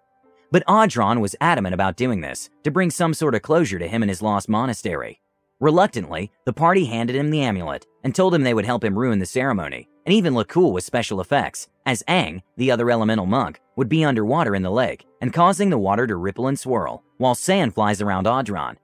But 0.51 0.65
Audron 0.67 1.21
was 1.21 1.37
adamant 1.41 1.75
about 1.75 1.97
doing 1.97 2.21
this, 2.21 2.49
to 2.63 2.71
bring 2.71 2.91
some 2.91 3.13
sort 3.13 3.35
of 3.35 3.43
closure 3.43 3.79
to 3.79 3.89
him 3.89 4.03
and 4.03 4.09
his 4.09 4.23
lost 4.23 4.49
monastery. 4.49 5.21
Reluctantly, 5.59 6.31
the 6.45 6.53
party 6.53 6.85
handed 6.85 7.17
him 7.17 7.31
the 7.31 7.41
amulet 7.41 7.87
and 8.05 8.15
told 8.15 8.35
him 8.35 8.43
they 8.43 8.53
would 8.53 8.67
help 8.67 8.85
him 8.85 8.99
ruin 8.99 9.19
the 9.19 9.27
ceremony 9.27 9.89
and 10.05 10.13
even 10.13 10.35
look 10.35 10.49
cool 10.49 10.73
with 10.73 10.85
special 10.85 11.21
effects, 11.21 11.69
as 11.85 12.03
Aang, 12.09 12.43
the 12.57 12.71
other 12.71 12.91
elemental 12.91 13.27
monk, 13.27 13.61
would 13.75 13.89
be 13.89 14.05
underwater 14.05 14.55
in 14.55 14.63
the 14.63 14.71
lake 14.71 15.05
and 15.21 15.33
causing 15.33 15.71
the 15.71 15.79
water 15.79 16.07
to 16.07 16.17
ripple 16.17 16.47
and 16.47 16.59
swirl, 16.59 17.03
while 17.17 17.35
sand 17.35 17.75
flies 17.75 18.01
around 18.01 18.27
Audron. 18.27 18.77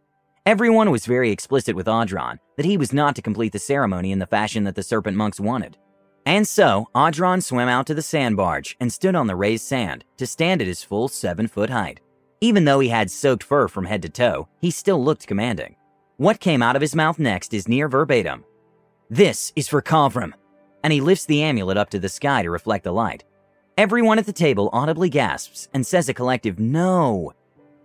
Everyone 0.45 0.91
was 0.91 1.07
very 1.07 1.31
explicit 1.31 1.77
with 1.77 1.87
Audron 1.87 2.39
that 2.57 2.67
he 2.67 2.77
was 2.77 2.93
not 2.93 3.15
to 3.17 3.23
complete 3.23 3.53
the 3.53 3.59
ceremony 3.59 4.11
in 4.11 4.19
the 4.19 4.27
fashion 4.27 4.65
that 4.65 4.75
the 4.75 4.83
serpent 4.83 5.17
monks 5.17 5.39
wanted. 5.39 5.77
And 6.27 6.49
so, 6.49 6.89
Audron 6.95 7.43
swam 7.43 7.69
out 7.69 7.87
to 7.87 7.95
the 7.95 8.03
sand 8.03 8.37
barge 8.37 8.77
and 8.81 8.93
stood 8.93 9.15
on 9.15 9.27
the 9.27 9.37
raised 9.37 9.65
sand 9.65 10.05
to 10.17 10.27
stand 10.27 10.61
at 10.61 10.67
his 10.67 10.83
full 10.83 11.09
seven 11.09 11.47
foot 11.47 11.71
height. 11.71 12.01
Even 12.41 12.65
though 12.65 12.81
he 12.81 12.89
had 12.89 13.11
soaked 13.11 13.45
fur 13.45 13.69
from 13.69 13.85
head 13.85 14.03
to 14.03 14.09
toe, 14.09 14.49
he 14.61 14.71
still 14.71 15.03
looked 15.03 15.29
commanding. 15.29 15.77
What 16.17 16.41
came 16.41 16.63
out 16.63 16.77
of 16.77 16.83
his 16.83 16.95
mouth 16.95 17.19
next 17.19 17.55
is 17.55 17.69
near 17.69 17.89
verbatim. 17.89 18.45
This 19.09 19.53
is 19.57 19.69
for 19.69 19.83
Kavrim. 19.83 20.33
And 20.85 20.93
he 20.93 21.01
lifts 21.01 21.25
the 21.25 21.43
amulet 21.43 21.77
up 21.77 21.91
to 21.91 21.99
the 21.99 22.09
sky 22.09 22.43
to 22.43 22.51
reflect 22.51 22.85
the 22.85 22.93
light. 22.93 23.25
Everyone 23.79 24.19
at 24.19 24.27
the 24.27 24.33
table 24.33 24.69
audibly 24.73 25.09
gasps 25.09 25.69
and 25.73 25.87
says 25.87 26.09
a 26.09 26.15
collective 26.15 26.59
no. 26.59 27.33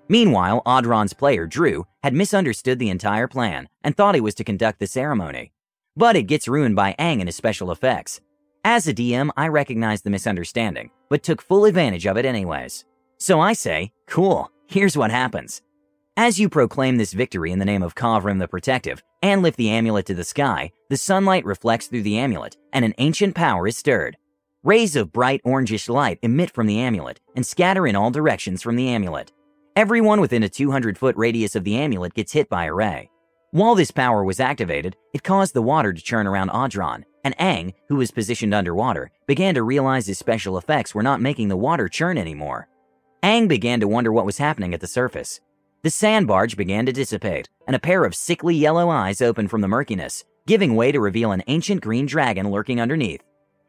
Meanwhile, 0.10 0.62
Audron's 0.66 1.14
player, 1.14 1.46
Drew, 1.46 1.86
had 2.04 2.14
misunderstood 2.14 2.80
the 2.80 2.90
entire 2.90 3.28
plan 3.28 3.70
and 3.84 3.96
thought 3.96 4.16
he 4.16 4.22
was 4.22 4.36
to 4.36 4.44
conduct 4.44 4.80
the 4.80 4.88
ceremony. 4.88 5.52
But 5.96 6.16
it 6.16 6.24
gets 6.24 6.48
ruined 6.48 6.76
by 6.76 6.96
Aang 7.00 7.20
and 7.20 7.28
his 7.28 7.36
special 7.36 7.72
effects. 7.72 8.22
As 8.64 8.88
a 8.88 8.94
DM, 8.94 9.30
I 9.38 9.48
recognized 9.48 10.04
the 10.04 10.10
misunderstanding, 10.10 10.92
but 11.10 11.24
took 11.24 11.42
full 11.42 11.66
advantage 11.66 12.06
of 12.06 12.18
it 12.18 12.26
anyways. 12.26 12.86
So 13.18 13.40
I 13.40 13.54
say, 13.54 13.94
cool, 14.06 14.52
here's 14.68 14.98
what 14.98 15.12
happens. 15.12 15.62
As 16.20 16.40
you 16.40 16.50
proclaim 16.50 16.98
this 16.98 17.14
victory 17.14 17.52
in 17.52 17.60
the 17.60 17.66
name 17.66 17.84
of 17.84 17.94
Kavrim 17.94 18.40
the 18.40 18.48
Protective 18.48 19.04
and 19.22 19.44
lift 19.44 19.56
the 19.56 19.70
amulet 19.70 20.08
to 20.08 20.16
the 20.16 20.24
sky, 20.24 20.72
the 20.90 20.98
sunlight 20.98 21.46
reflects 21.46 21.86
through 21.86 22.02
the 22.02 22.18
amulet 22.18 22.58
and 22.74 22.84
an 22.84 22.96
ancient 22.98 23.36
power 23.36 23.68
is 23.68 23.78
stirred. 23.78 24.18
Rays 24.64 24.96
of 24.96 25.14
bright 25.14 25.42
orangish 25.46 25.88
light 25.88 26.18
emit 26.24 26.50
from 26.50 26.66
the 26.66 26.80
amulet 26.80 27.20
and 27.36 27.46
scatter 27.46 27.86
in 27.86 27.96
all 27.96 28.10
directions 28.10 28.64
from 28.64 28.78
the 28.78 28.90
amulet. 28.90 29.32
Everyone 29.76 30.20
within 30.20 30.42
a 30.42 30.50
200 30.50 30.98
foot 30.98 31.16
radius 31.16 31.56
of 31.56 31.64
the 31.64 31.78
amulet 31.78 32.16
gets 32.16 32.32
hit 32.32 32.50
by 32.50 32.66
a 32.66 32.74
ray. 32.74 33.12
While 33.52 33.76
this 33.76 33.92
power 33.92 34.24
was 34.24 34.40
activated, 34.40 34.96
it 35.14 35.22
caused 35.22 35.54
the 35.54 35.62
water 35.62 35.94
to 35.94 36.02
churn 36.02 36.26
around 36.26 36.50
Audron, 36.50 37.04
and 37.24 37.38
Aang, 37.38 37.76
who 37.90 37.98
was 37.98 38.10
positioned 38.10 38.56
underwater, 38.56 39.12
began 39.28 39.54
to 39.54 39.62
realize 39.62 40.08
his 40.08 40.18
special 40.18 40.58
effects 40.58 40.96
were 40.96 41.04
not 41.04 41.22
making 41.22 41.50
the 41.50 41.56
water 41.56 41.88
churn 41.88 42.18
anymore. 42.18 42.68
Aang 43.22 43.48
began 43.48 43.80
to 43.82 43.88
wonder 43.88 44.12
what 44.12 44.26
was 44.26 44.40
happening 44.40 44.74
at 44.74 44.80
the 44.80 44.88
surface. 44.88 45.42
The 45.84 45.92
sand 45.92 46.28
barge 46.28 46.58
began 46.58 46.88
to 46.88 46.92
dissipate, 46.92 47.48
and 47.68 47.76
a 47.76 47.80
pair 47.80 48.04
of 48.04 48.16
sickly 48.16 48.56
yellow 48.56 48.90
eyes 48.90 49.22
opened 49.22 49.52
from 49.52 49.62
the 49.62 49.68
murkiness, 49.68 50.26
giving 50.48 50.76
way 50.76 50.92
to 50.92 51.00
reveal 51.00 51.32
an 51.32 51.44
ancient 51.48 51.82
green 51.82 52.08
dragon 52.08 52.50
lurking 52.50 52.82
underneath. 52.82 53.22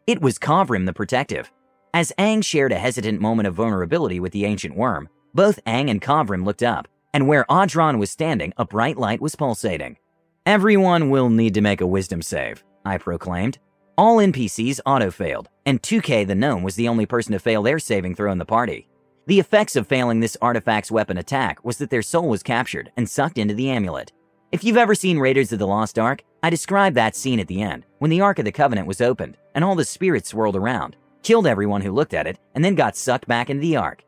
It 0.07 0.23
was 0.23 0.38
Kavrim 0.38 0.87
the 0.87 0.94
Protective. 0.94 1.53
As 1.92 2.12
Aang 2.18 2.42
shared 2.42 2.73
a 2.73 2.79
hesitant 2.79 3.21
moment 3.21 3.47
of 3.47 3.55
vulnerability 3.55 4.21
with 4.21 4.33
the 4.33 4.47
ancient 4.47 4.75
worm, 4.75 5.09
both 5.35 5.62
Aang 5.66 5.90
and 5.90 6.01
Kavrim 6.01 6.47
looked 6.47 6.62
up, 6.62 6.88
and 7.12 7.29
where 7.29 7.44
Audron 7.51 7.99
was 7.99 8.11
standing, 8.11 8.55
a 8.57 8.64
bright 8.64 8.97
light 8.97 9.21
was 9.21 9.37
pulsating. 9.37 9.99
Everyone 10.47 11.11
will 11.11 11.29
need 11.29 11.53
to 11.55 11.61
make 11.61 11.83
a 11.83 11.87
wisdom 11.87 12.23
save, 12.23 12.64
I 12.87 12.97
proclaimed. 12.97 13.59
All 13.99 14.16
NPCs 14.16 14.81
auto 14.87 15.11
failed, 15.11 15.49
and 15.66 15.83
2K 15.83 16.27
the 16.27 16.35
gnome 16.35 16.62
was 16.62 16.77
the 16.77 16.88
only 16.88 17.05
person 17.05 17.33
to 17.33 17.38
fail 17.38 17.62
their 17.62 17.79
saving 17.79 18.14
throw 18.14 18.33
in 18.33 18.38
the 18.38 18.47
party. 18.47 18.88
The 19.29 19.41
effects 19.41 19.77
of 19.77 19.87
failing 19.87 20.21
this 20.21 20.38
artifact's 20.41 20.91
weapon 20.91 21.19
attack 21.19 21.62
was 21.62 21.77
that 21.77 21.91
their 21.91 22.01
soul 22.01 22.31
was 22.31 22.43
captured 22.43 22.91
and 22.97 23.07
sucked 23.07 23.37
into 23.37 23.53
the 23.53 23.69
amulet. 23.69 24.11
If 24.53 24.64
you've 24.64 24.79
ever 24.79 24.95
seen 24.95 25.19
Raiders 25.19 25.53
of 25.53 25.59
the 25.59 25.67
Lost 25.67 25.99
Ark, 25.99 26.23
I 26.43 26.49
described 26.49 26.97
that 26.97 27.14
scene 27.14 27.38
at 27.38 27.47
the 27.47 27.61
end, 27.61 27.85
when 27.99 28.11
the 28.11 28.23
Ark 28.23 28.38
of 28.38 28.47
the 28.47 28.53
Covenant 28.53 28.88
was 28.88 29.03
opened 29.03 29.37
and 29.55 29.62
all 29.62 29.75
the 29.75 29.85
spirits 29.85 30.31
swirled 30.31 30.57
around, 30.57 30.97
killed 31.23 31.47
everyone 31.47 31.83
who 31.83 31.93
looked 31.93 32.14
at 32.14 32.27
it, 32.27 32.38
and 32.55 32.64
then 32.64 32.75
got 32.75 32.97
sucked 32.97 33.29
back 33.29 33.51
into 33.51 33.61
the 33.61 33.77
Ark. 33.77 34.03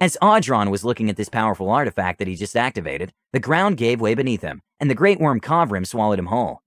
As 0.00 0.16
Audron 0.22 0.70
was 0.70 0.86
looking 0.86 1.10
at 1.10 1.16
this 1.16 1.28
powerful 1.28 1.68
artifact 1.68 2.18
that 2.18 2.28
he 2.28 2.34
just 2.34 2.56
activated, 2.56 3.12
the 3.34 3.40
ground 3.40 3.76
gave 3.76 4.00
way 4.00 4.14
beneath 4.14 4.40
him, 4.40 4.62
and 4.80 4.88
the 4.88 4.94
great 4.94 5.20
worm 5.20 5.38
Kavrim 5.38 5.86
swallowed 5.86 6.18
him 6.18 6.26
whole. 6.26 6.62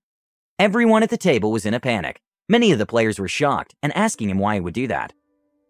Everyone 0.60 1.02
at 1.02 1.10
the 1.10 1.18
table 1.18 1.52
was 1.52 1.65
in 1.65 1.74
a 1.74 1.80
panic. 1.80 2.22
Many 2.48 2.72
of 2.72 2.78
the 2.78 2.86
players 2.86 3.18
were 3.18 3.28
shocked 3.28 3.74
and 3.82 3.91
asking 3.98 4.30
him 4.30 4.38
why 4.38 4.54
he 4.54 4.62
would 4.62 4.76
do 4.76 4.86
that. 4.86 5.12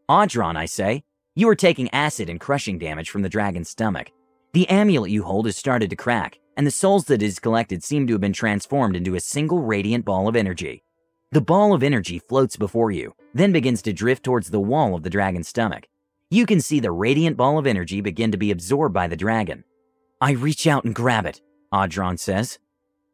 Audron, 0.10 0.58
I 0.58 0.66
say, 0.66 1.06
you 1.36 1.50
are 1.50 1.56
taking 1.56 1.94
acid 1.94 2.30
and 2.30 2.40
crushing 2.40 2.80
damage 2.80 3.10
from 3.10 3.22
the 3.22 3.30
dragon's 3.30 3.70
stomach. 3.70 4.12
The 4.54 4.70
amulet 4.70 5.12
you 5.12 5.24
hold 5.24 5.48
has 5.48 5.58
started 5.58 5.90
to 5.90 5.96
crack, 5.98 6.40
and 6.56 6.66
the 6.66 6.72
souls 6.72 7.06
that 7.06 7.22
it 7.22 7.26
has 7.26 7.40
collected 7.40 7.84
seem 7.84 8.08
to 8.08 8.14
have 8.14 8.22
been 8.22 8.32
transformed 8.32 8.96
into 8.96 9.16
a 9.16 9.20
single 9.20 9.62
radiant 9.62 10.06
ball 10.06 10.30
of 10.30 10.38
energy. 10.38 10.84
The 11.34 11.42
ball 11.42 11.74
of 11.74 11.84
energy 11.84 12.20
floats 12.20 12.56
before 12.56 12.92
you, 12.92 13.14
then 13.34 13.52
begins 13.52 13.82
to 13.82 13.92
drift 13.92 14.24
towards 14.24 14.50
the 14.50 14.62
wall 14.62 14.96
of 14.96 15.04
the 15.04 15.10
dragon's 15.10 15.50
stomach. 15.50 15.88
You 16.30 16.46
can 16.46 16.62
see 16.62 16.80
the 16.80 16.94
radiant 16.94 17.36
ball 17.36 17.58
of 17.58 17.68
energy 17.68 18.00
begin 18.00 18.32
to 18.32 18.38
be 18.38 18.52
absorbed 18.52 18.94
by 18.94 19.08
the 19.08 19.18
dragon. 19.18 19.66
I 20.22 20.32
reach 20.32 20.66
out 20.66 20.86
and 20.86 20.96
grab 20.96 21.26
it, 21.26 21.42
Audron 21.74 22.18
says. 22.18 22.60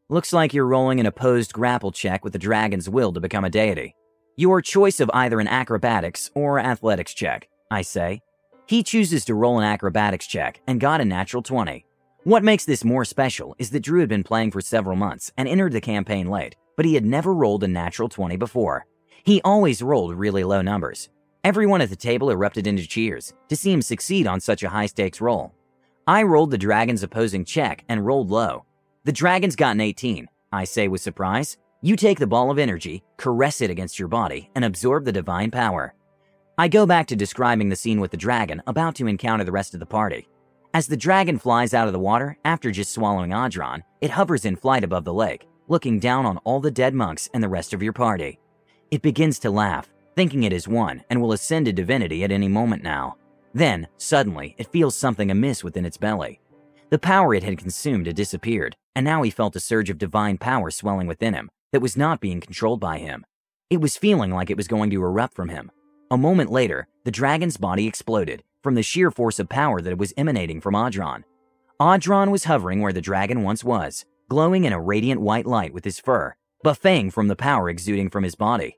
Looks 0.08 0.32
like 0.32 0.54
you're 0.54 0.66
rolling 0.66 1.00
an 1.00 1.06
opposed 1.06 1.52
grapple 1.52 1.90
check 1.90 2.22
with 2.22 2.32
the 2.34 2.38
dragon's 2.38 2.88
will 2.88 3.12
to 3.12 3.20
become 3.20 3.44
a 3.44 3.50
deity. 3.50 3.96
Your 4.36 4.62
choice 4.62 5.00
of 5.00 5.10
either 5.12 5.40
an 5.40 5.48
acrobatics 5.48 6.30
or 6.34 6.60
athletics 6.60 7.14
check, 7.14 7.48
I 7.72 7.80
say. 7.82 8.20
He 8.66 8.82
chooses 8.82 9.24
to 9.24 9.34
roll 9.34 9.58
an 9.58 9.64
acrobatics 9.64 10.26
check 10.26 10.60
and 10.66 10.78
got 10.78 11.00
a 11.00 11.06
natural 11.06 11.42
20. 11.42 11.86
What 12.24 12.44
makes 12.44 12.66
this 12.66 12.84
more 12.84 13.04
special 13.06 13.56
is 13.58 13.70
that 13.70 13.80
Drew 13.80 14.00
had 14.00 14.10
been 14.10 14.22
playing 14.22 14.50
for 14.50 14.60
several 14.60 14.94
months 14.94 15.32
and 15.38 15.48
entered 15.48 15.72
the 15.72 15.80
campaign 15.80 16.28
late, 16.28 16.54
but 16.76 16.84
he 16.84 16.94
had 16.94 17.04
never 17.04 17.32
rolled 17.32 17.64
a 17.64 17.68
natural 17.68 18.10
20 18.10 18.36
before. 18.36 18.86
He 19.24 19.40
always 19.42 19.82
rolled 19.82 20.14
really 20.14 20.44
low 20.44 20.60
numbers. 20.60 21.08
Everyone 21.44 21.80
at 21.80 21.88
the 21.88 21.96
table 21.96 22.30
erupted 22.30 22.66
into 22.66 22.86
cheers 22.86 23.32
to 23.48 23.56
see 23.56 23.72
him 23.72 23.82
succeed 23.82 24.26
on 24.26 24.38
such 24.38 24.62
a 24.62 24.68
high 24.68 24.86
stakes 24.86 25.20
roll. 25.20 25.54
I 26.06 26.24
rolled 26.24 26.50
the 26.50 26.58
dragon's 26.58 27.02
opposing 27.02 27.46
check 27.46 27.84
and 27.88 28.04
rolled 28.04 28.30
low. 28.30 28.66
The 29.04 29.12
dragon's 29.12 29.56
got 29.56 29.76
an 29.76 29.80
18. 29.80 30.28
I 30.52 30.64
say 30.64 30.88
with 30.88 31.00
surprise, 31.00 31.56
you 31.80 31.96
take 31.96 32.18
the 32.18 32.26
ball 32.26 32.50
of 32.50 32.58
energy, 32.58 33.02
caress 33.16 33.60
it 33.60 33.70
against 33.70 33.98
your 33.98 34.08
body, 34.08 34.50
and 34.54 34.64
absorb 34.64 35.04
the 35.04 35.12
divine 35.12 35.50
power. 35.50 35.94
I 36.58 36.68
go 36.68 36.84
back 36.84 37.06
to 37.06 37.16
describing 37.16 37.70
the 37.70 37.76
scene 37.76 37.98
with 37.98 38.10
the 38.10 38.16
dragon 38.18 38.62
about 38.66 38.94
to 38.96 39.06
encounter 39.06 39.42
the 39.42 39.52
rest 39.52 39.72
of 39.72 39.80
the 39.80 39.86
party. 39.86 40.28
As 40.74 40.86
the 40.86 40.98
dragon 40.98 41.38
flies 41.38 41.72
out 41.72 41.86
of 41.86 41.94
the 41.94 41.98
water 41.98 42.36
after 42.44 42.70
just 42.70 42.92
swallowing 42.92 43.30
Audron, 43.30 43.82
it 44.02 44.10
hovers 44.10 44.44
in 44.44 44.56
flight 44.56 44.84
above 44.84 45.04
the 45.04 45.14
lake, 45.14 45.48
looking 45.68 45.98
down 45.98 46.26
on 46.26 46.36
all 46.38 46.60
the 46.60 46.70
dead 46.70 46.92
monks 46.92 47.28
and 47.32 47.42
the 47.42 47.48
rest 47.48 47.72
of 47.72 47.82
your 47.82 47.94
party. 47.94 48.38
It 48.90 49.00
begins 49.00 49.38
to 49.40 49.50
laugh, 49.50 49.90
thinking 50.14 50.42
it 50.42 50.52
is 50.52 50.68
one 50.68 51.02
and 51.08 51.22
will 51.22 51.32
ascend 51.32 51.66
to 51.66 51.72
divinity 51.72 52.22
at 52.22 52.30
any 52.30 52.48
moment 52.48 52.82
now. 52.82 53.16
Then, 53.54 53.88
suddenly, 53.96 54.54
it 54.58 54.70
feels 54.70 54.94
something 54.94 55.30
amiss 55.30 55.64
within 55.64 55.86
its 55.86 55.96
belly. 55.96 56.38
The 56.90 56.98
power 56.98 57.34
it 57.34 57.44
had 57.44 57.56
consumed 57.56 58.06
had 58.06 58.16
disappeared, 58.16 58.76
and 58.94 59.04
now 59.04 59.22
he 59.22 59.30
felt 59.30 59.56
a 59.56 59.60
surge 59.60 59.88
of 59.88 59.96
divine 59.96 60.36
power 60.36 60.70
swelling 60.70 61.06
within 61.06 61.32
him 61.32 61.50
that 61.72 61.80
was 61.80 61.96
not 61.96 62.20
being 62.20 62.40
controlled 62.40 62.80
by 62.80 62.98
him. 62.98 63.24
It 63.70 63.80
was 63.80 63.96
feeling 63.96 64.30
like 64.30 64.50
it 64.50 64.58
was 64.58 64.68
going 64.68 64.90
to 64.90 65.02
erupt 65.02 65.34
from 65.34 65.48
him. 65.48 65.70
A 66.12 66.18
moment 66.18 66.52
later, 66.52 66.88
the 67.04 67.10
dragon's 67.10 67.56
body 67.56 67.86
exploded 67.86 68.44
from 68.62 68.74
the 68.74 68.82
sheer 68.82 69.10
force 69.10 69.38
of 69.38 69.48
power 69.48 69.80
that 69.80 69.96
was 69.96 70.12
emanating 70.14 70.60
from 70.60 70.74
Audron. 70.74 71.24
Audron 71.80 72.30
was 72.30 72.44
hovering 72.44 72.82
where 72.82 72.92
the 72.92 73.00
dragon 73.00 73.42
once 73.42 73.64
was, 73.64 74.04
glowing 74.28 74.64
in 74.64 74.74
a 74.74 74.80
radiant 74.80 75.22
white 75.22 75.46
light 75.46 75.72
with 75.72 75.86
his 75.86 75.98
fur, 75.98 76.34
buffeting 76.62 77.10
from 77.10 77.28
the 77.28 77.34
power 77.34 77.70
exuding 77.70 78.10
from 78.10 78.24
his 78.24 78.34
body. 78.34 78.76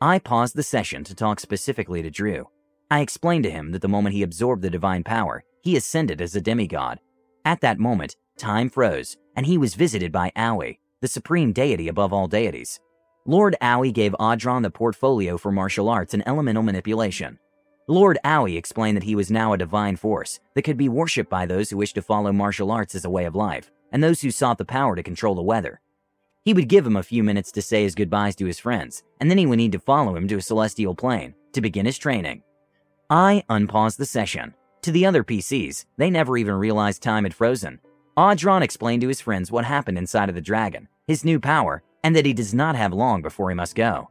I 0.00 0.20
paused 0.20 0.54
the 0.54 0.62
session 0.62 1.02
to 1.02 1.16
talk 1.16 1.40
specifically 1.40 2.00
to 2.00 2.10
Drew. 2.10 2.46
I 2.92 3.00
explained 3.00 3.42
to 3.42 3.50
him 3.50 3.72
that 3.72 3.82
the 3.82 3.88
moment 3.88 4.14
he 4.14 4.22
absorbed 4.22 4.62
the 4.62 4.70
divine 4.70 5.02
power, 5.02 5.42
he 5.64 5.76
ascended 5.76 6.20
as 6.20 6.36
a 6.36 6.40
demigod. 6.40 7.00
At 7.44 7.60
that 7.62 7.80
moment, 7.80 8.14
time 8.36 8.70
froze, 8.70 9.16
and 9.34 9.46
he 9.46 9.58
was 9.58 9.74
visited 9.74 10.12
by 10.12 10.30
Aoi, 10.36 10.78
the 11.00 11.08
supreme 11.08 11.52
deity 11.52 11.88
above 11.88 12.12
all 12.12 12.28
deities. 12.28 12.78
Lord 13.28 13.56
Aoi 13.60 13.90
gave 13.90 14.16
Audron 14.18 14.62
the 14.62 14.70
portfolio 14.70 15.36
for 15.36 15.52
martial 15.52 15.90
arts 15.90 16.14
and 16.14 16.26
elemental 16.26 16.62
manipulation. 16.62 17.38
Lord 17.86 18.16
Aoi 18.24 18.56
explained 18.56 18.96
that 18.96 19.04
he 19.04 19.14
was 19.14 19.30
now 19.30 19.52
a 19.52 19.58
divine 19.58 19.96
force 19.96 20.40
that 20.54 20.62
could 20.62 20.78
be 20.78 20.88
worshipped 20.88 21.28
by 21.28 21.44
those 21.44 21.68
who 21.68 21.76
wished 21.76 21.96
to 21.96 22.00
follow 22.00 22.32
martial 22.32 22.70
arts 22.70 22.94
as 22.94 23.04
a 23.04 23.10
way 23.10 23.26
of 23.26 23.34
life, 23.34 23.70
and 23.92 24.02
those 24.02 24.22
who 24.22 24.30
sought 24.30 24.56
the 24.56 24.64
power 24.64 24.96
to 24.96 25.02
control 25.02 25.34
the 25.34 25.42
weather. 25.42 25.82
He 26.42 26.54
would 26.54 26.70
give 26.70 26.86
him 26.86 26.96
a 26.96 27.02
few 27.02 27.22
minutes 27.22 27.52
to 27.52 27.60
say 27.60 27.82
his 27.82 27.94
goodbyes 27.94 28.34
to 28.36 28.46
his 28.46 28.58
friends, 28.58 29.02
and 29.20 29.30
then 29.30 29.36
he 29.36 29.44
would 29.44 29.58
need 29.58 29.72
to 29.72 29.78
follow 29.78 30.16
him 30.16 30.26
to 30.28 30.36
a 30.36 30.40
celestial 30.40 30.94
plane 30.94 31.34
to 31.52 31.60
begin 31.60 31.84
his 31.84 31.98
training. 31.98 32.42
I 33.10 33.44
unpaused 33.50 33.98
the 33.98 34.06
session. 34.06 34.54
To 34.80 34.90
the 34.90 35.04
other 35.04 35.22
PCs, 35.22 35.84
they 35.98 36.08
never 36.08 36.38
even 36.38 36.54
realized 36.54 37.02
time 37.02 37.24
had 37.24 37.34
frozen. 37.34 37.80
Audron 38.16 38.62
explained 38.62 39.02
to 39.02 39.08
his 39.08 39.20
friends 39.20 39.52
what 39.52 39.66
happened 39.66 39.98
inside 39.98 40.30
of 40.30 40.34
the 40.34 40.40
dragon, 40.40 40.88
his 41.06 41.26
new 41.26 41.38
power, 41.38 41.82
and 42.02 42.14
that 42.14 42.26
he 42.26 42.32
does 42.32 42.54
not 42.54 42.76
have 42.76 42.92
long 42.92 43.22
before 43.22 43.50
he 43.50 43.54
must 43.54 43.74
go. 43.74 44.10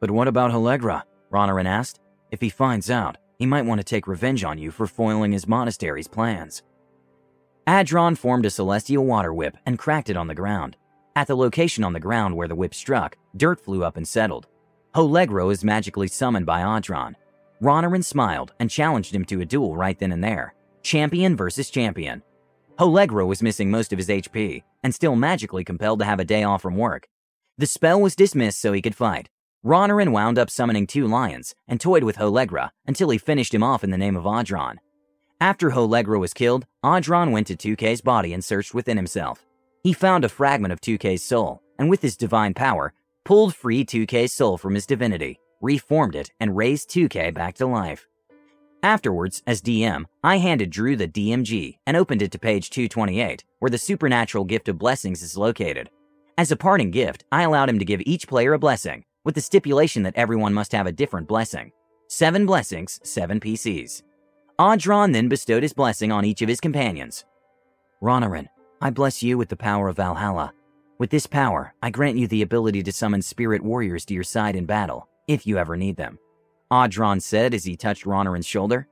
But 0.00 0.10
what 0.10 0.28
about 0.28 0.50
Halegra? 0.50 1.02
Ronarin 1.32 1.66
asked. 1.66 2.00
If 2.30 2.40
he 2.40 2.48
finds 2.48 2.90
out, 2.90 3.16
he 3.38 3.46
might 3.46 3.64
want 3.64 3.80
to 3.80 3.84
take 3.84 4.06
revenge 4.06 4.44
on 4.44 4.58
you 4.58 4.70
for 4.70 4.86
foiling 4.86 5.32
his 5.32 5.46
monastery's 5.46 6.08
plans. 6.08 6.62
Adron 7.66 8.16
formed 8.16 8.46
a 8.46 8.50
celestial 8.50 9.04
water 9.04 9.32
whip 9.34 9.56
and 9.66 9.78
cracked 9.78 10.10
it 10.10 10.16
on 10.16 10.28
the 10.28 10.34
ground. 10.34 10.76
At 11.16 11.26
the 11.26 11.36
location 11.36 11.82
on 11.82 11.92
the 11.92 12.00
ground 12.00 12.36
where 12.36 12.48
the 12.48 12.54
whip 12.54 12.74
struck, 12.74 13.16
dirt 13.36 13.60
flew 13.60 13.82
up 13.82 13.96
and 13.96 14.06
settled. 14.06 14.46
Holegro 14.94 15.50
is 15.50 15.64
magically 15.64 16.08
summoned 16.08 16.46
by 16.46 16.60
Adron. 16.60 17.14
Ronarin 17.60 18.04
smiled 18.04 18.52
and 18.60 18.70
challenged 18.70 19.14
him 19.14 19.24
to 19.24 19.40
a 19.40 19.46
duel 19.46 19.76
right 19.76 19.98
then 19.98 20.12
and 20.12 20.22
there. 20.22 20.54
Champion 20.82 21.36
versus 21.36 21.70
champion. 21.70 22.22
Holegro 22.78 23.26
was 23.26 23.42
missing 23.42 23.70
most 23.70 23.92
of 23.92 23.98
his 23.98 24.08
HP 24.08 24.62
and 24.82 24.94
still 24.94 25.16
magically 25.16 25.64
compelled 25.64 25.98
to 25.98 26.04
have 26.04 26.20
a 26.20 26.24
day 26.24 26.44
off 26.44 26.62
from 26.62 26.76
work. 26.76 27.08
The 27.58 27.66
spell 27.66 28.00
was 28.00 28.14
dismissed 28.14 28.60
so 28.60 28.74
he 28.74 28.82
could 28.82 28.94
fight. 28.94 29.30
Ronarin 29.64 30.12
wound 30.12 30.38
up 30.38 30.50
summoning 30.50 30.86
two 30.86 31.06
lions 31.06 31.54
and 31.66 31.80
toyed 31.80 32.04
with 32.04 32.18
Holegra 32.18 32.70
until 32.86 33.08
he 33.08 33.16
finished 33.16 33.54
him 33.54 33.62
off 33.62 33.82
in 33.82 33.90
the 33.90 33.96
name 33.96 34.14
of 34.14 34.24
Audron. 34.24 34.76
After 35.40 35.70
Holegra 35.70 36.20
was 36.20 36.34
killed, 36.34 36.66
Audron 36.84 37.32
went 37.32 37.46
to 37.46 37.56
2K's 37.56 38.02
body 38.02 38.34
and 38.34 38.44
searched 38.44 38.74
within 38.74 38.98
himself. 38.98 39.46
He 39.82 39.94
found 39.94 40.24
a 40.24 40.28
fragment 40.28 40.72
of 40.72 40.82
2K's 40.82 41.22
soul, 41.22 41.62
and 41.78 41.88
with 41.88 42.02
his 42.02 42.16
divine 42.16 42.52
power, 42.52 42.92
pulled 43.24 43.54
free 43.54 43.84
2K's 43.84 44.34
soul 44.34 44.58
from 44.58 44.74
his 44.74 44.86
divinity, 44.86 45.40
reformed 45.62 46.14
it, 46.14 46.30
and 46.38 46.56
raised 46.56 46.90
2K 46.90 47.32
back 47.32 47.54
to 47.54 47.66
life. 47.66 48.06
Afterwards, 48.82 49.42
as 49.46 49.62
DM, 49.62 50.04
I 50.22 50.36
handed 50.36 50.70
Drew 50.70 50.94
the 50.94 51.08
DMG 51.08 51.78
and 51.86 51.96
opened 51.96 52.20
it 52.20 52.32
to 52.32 52.38
page 52.38 52.68
228, 52.68 53.44
where 53.60 53.70
the 53.70 53.78
supernatural 53.78 54.44
gift 54.44 54.68
of 54.68 54.78
blessings 54.78 55.22
is 55.22 55.38
located. 55.38 55.88
As 56.38 56.52
a 56.52 56.56
parting 56.56 56.90
gift, 56.90 57.24
I 57.32 57.44
allowed 57.44 57.70
him 57.70 57.78
to 57.78 57.84
give 57.86 58.02
each 58.04 58.28
player 58.28 58.52
a 58.52 58.58
blessing, 58.58 59.04
with 59.24 59.34
the 59.34 59.40
stipulation 59.40 60.02
that 60.02 60.16
everyone 60.16 60.52
must 60.52 60.72
have 60.72 60.86
a 60.86 60.92
different 60.92 61.26
blessing. 61.26 61.72
Seven 62.08 62.44
blessings, 62.44 63.00
seven 63.02 63.40
PCs. 63.40 64.02
Audron 64.58 65.14
then 65.14 65.28
bestowed 65.28 65.62
his 65.62 65.72
blessing 65.72 66.12
on 66.12 66.26
each 66.26 66.42
of 66.42 66.48
his 66.48 66.60
companions. 66.60 67.24
Ronarin, 68.02 68.48
I 68.82 68.90
bless 68.90 69.22
you 69.22 69.38
with 69.38 69.48
the 69.48 69.56
power 69.56 69.88
of 69.88 69.96
Valhalla. 69.96 70.52
With 70.98 71.08
this 71.08 71.26
power, 71.26 71.72
I 71.82 71.88
grant 71.88 72.18
you 72.18 72.28
the 72.28 72.42
ability 72.42 72.82
to 72.82 72.92
summon 72.92 73.22
spirit 73.22 73.64
warriors 73.64 74.04
to 74.04 74.14
your 74.14 74.22
side 74.22 74.56
in 74.56 74.66
battle, 74.66 75.08
if 75.26 75.46
you 75.46 75.56
ever 75.56 75.74
need 75.74 75.96
them. 75.96 76.18
Audron 76.70 77.22
said 77.22 77.54
as 77.54 77.64
he 77.64 77.76
touched 77.76 78.04
Ronarin's 78.04 78.46
shoulder. 78.46 78.88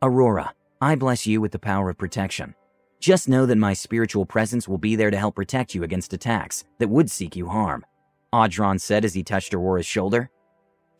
Aurora, 0.00 0.54
I 0.80 0.94
bless 0.94 1.26
you 1.26 1.42
with 1.42 1.52
the 1.52 1.58
power 1.58 1.90
of 1.90 1.98
protection. 1.98 2.54
Just 3.00 3.28
know 3.28 3.46
that 3.46 3.56
my 3.56 3.72
spiritual 3.72 4.26
presence 4.26 4.66
will 4.66 4.78
be 4.78 4.96
there 4.96 5.10
to 5.10 5.16
help 5.16 5.36
protect 5.36 5.74
you 5.74 5.82
against 5.82 6.12
attacks 6.12 6.64
that 6.78 6.88
would 6.88 7.10
seek 7.10 7.36
you 7.36 7.48
harm. 7.48 7.84
Audron 8.32 8.80
said 8.80 9.04
as 9.04 9.14
he 9.14 9.22
touched 9.22 9.54
Aurora's 9.54 9.86
shoulder. 9.86 10.30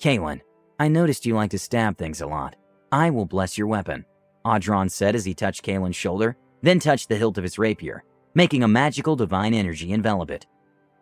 Kaylin, 0.00 0.40
I 0.78 0.88
noticed 0.88 1.26
you 1.26 1.34
like 1.34 1.50
to 1.50 1.58
stab 1.58 1.98
things 1.98 2.20
a 2.20 2.26
lot. 2.26 2.56
I 2.92 3.10
will 3.10 3.26
bless 3.26 3.58
your 3.58 3.66
weapon. 3.66 4.04
Audron 4.44 4.90
said 4.90 5.14
as 5.14 5.24
he 5.24 5.34
touched 5.34 5.64
Kaylin's 5.64 5.96
shoulder, 5.96 6.36
then 6.62 6.78
touched 6.78 7.08
the 7.08 7.16
hilt 7.16 7.36
of 7.36 7.44
his 7.44 7.58
rapier 7.58 8.04
making 8.38 8.62
a 8.62 8.68
magical 8.68 9.16
divine 9.16 9.52
energy 9.52 9.92
envelop 9.92 10.30
it. 10.30 10.46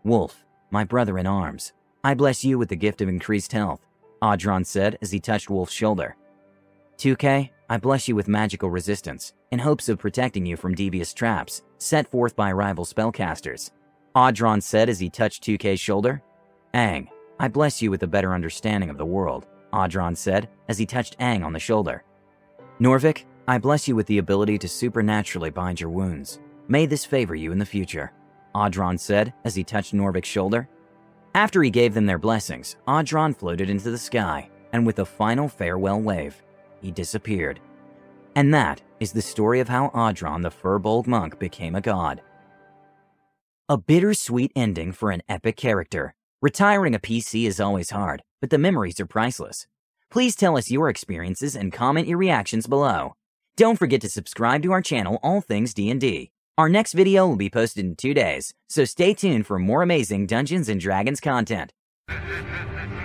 Wolf, 0.04 0.42
my 0.70 0.84
brother 0.84 1.18
in 1.18 1.26
arms, 1.26 1.74
I 2.02 2.14
bless 2.14 2.42
you 2.44 2.58
with 2.58 2.70
the 2.70 2.76
gift 2.76 3.02
of 3.02 3.10
increased 3.10 3.52
health, 3.52 3.86
Audron 4.22 4.64
said 4.64 4.96
as 5.02 5.10
he 5.10 5.20
touched 5.20 5.50
Wolf's 5.50 5.74
shoulder. 5.74 6.16
2K, 6.98 7.50
I 7.68 7.76
bless 7.78 8.08
you 8.08 8.16
with 8.16 8.28
magical 8.28 8.70
resistance, 8.70 9.32
in 9.50 9.58
hopes 9.58 9.88
of 9.88 9.98
protecting 9.98 10.46
you 10.46 10.56
from 10.56 10.74
devious 10.74 11.12
traps 11.12 11.62
set 11.78 12.10
forth 12.10 12.34
by 12.34 12.52
rival 12.52 12.84
spellcasters, 12.84 13.70
Audron 14.14 14.62
said 14.62 14.88
as 14.88 14.98
he 14.98 15.10
touched 15.10 15.44
2K's 15.44 15.80
shoulder. 15.80 16.22
Ang, 16.74 17.08
I 17.38 17.48
bless 17.48 17.82
you 17.82 17.90
with 17.90 18.02
a 18.02 18.06
better 18.06 18.32
understanding 18.34 18.88
of 18.88 18.98
the 18.98 19.04
world, 19.04 19.46
Audron 19.72 20.16
said 20.16 20.48
as 20.68 20.78
he 20.78 20.86
touched 20.86 21.16
Ang 21.18 21.42
on 21.42 21.52
the 21.52 21.58
shoulder. 21.58 22.02
Norvik, 22.80 23.24
I 23.46 23.58
bless 23.58 23.86
you 23.86 23.94
with 23.94 24.06
the 24.06 24.18
ability 24.18 24.58
to 24.58 24.68
supernaturally 24.68 25.50
bind 25.50 25.80
your 25.80 25.90
wounds, 25.90 26.40
May 26.68 26.86
this 26.86 27.04
favor 27.04 27.36
you 27.36 27.52
in 27.52 27.58
the 27.58 27.66
future, 27.66 28.12
Audron 28.54 28.98
said 28.98 29.32
as 29.44 29.54
he 29.54 29.62
touched 29.62 29.94
Norvik's 29.94 30.28
shoulder. 30.28 30.68
After 31.34 31.62
he 31.62 31.70
gave 31.70 31.94
them 31.94 32.06
their 32.06 32.18
blessings, 32.18 32.76
Audron 32.88 33.36
floated 33.36 33.70
into 33.70 33.90
the 33.90 33.98
sky, 33.98 34.50
and 34.72 34.84
with 34.84 34.98
a 34.98 35.04
final 35.04 35.48
farewell 35.48 36.00
wave, 36.00 36.42
he 36.80 36.90
disappeared. 36.90 37.60
And 38.34 38.52
that 38.52 38.82
is 39.00 39.12
the 39.12 39.22
story 39.22 39.60
of 39.60 39.68
how 39.68 39.88
Audron 39.90 40.42
the 40.42 40.50
Firbolg 40.50 41.06
monk 41.06 41.38
became 41.38 41.74
a 41.74 41.80
god. 41.80 42.22
A 43.68 43.76
bittersweet 43.76 44.52
ending 44.54 44.92
for 44.92 45.10
an 45.10 45.22
epic 45.28 45.56
character. 45.56 46.14
Retiring 46.42 46.94
a 46.94 46.98
PC 46.98 47.46
is 47.46 47.60
always 47.60 47.90
hard, 47.90 48.22
but 48.40 48.50
the 48.50 48.58
memories 48.58 49.00
are 49.00 49.06
priceless. 49.06 49.66
Please 50.10 50.36
tell 50.36 50.56
us 50.56 50.70
your 50.70 50.88
experiences 50.88 51.56
and 51.56 51.72
comment 51.72 52.06
your 52.06 52.18
reactions 52.18 52.66
below. 52.66 53.14
Don't 53.56 53.78
forget 53.78 54.00
to 54.02 54.08
subscribe 54.08 54.62
to 54.62 54.72
our 54.72 54.82
channel 54.82 55.18
All 55.22 55.40
Things 55.40 55.74
D&D 55.74 56.30
our 56.58 56.70
next 56.70 56.94
video 56.94 57.26
will 57.26 57.36
be 57.36 57.50
posted 57.50 57.84
in 57.84 57.96
two 57.96 58.14
days, 58.14 58.54
so 58.66 58.86
stay 58.86 59.12
tuned 59.12 59.46
for 59.46 59.58
more 59.58 59.82
amazing 59.82 60.24
Dungeons 60.26 60.74
& 60.74 60.78
Dragons 60.78 61.20
content. 61.20 61.70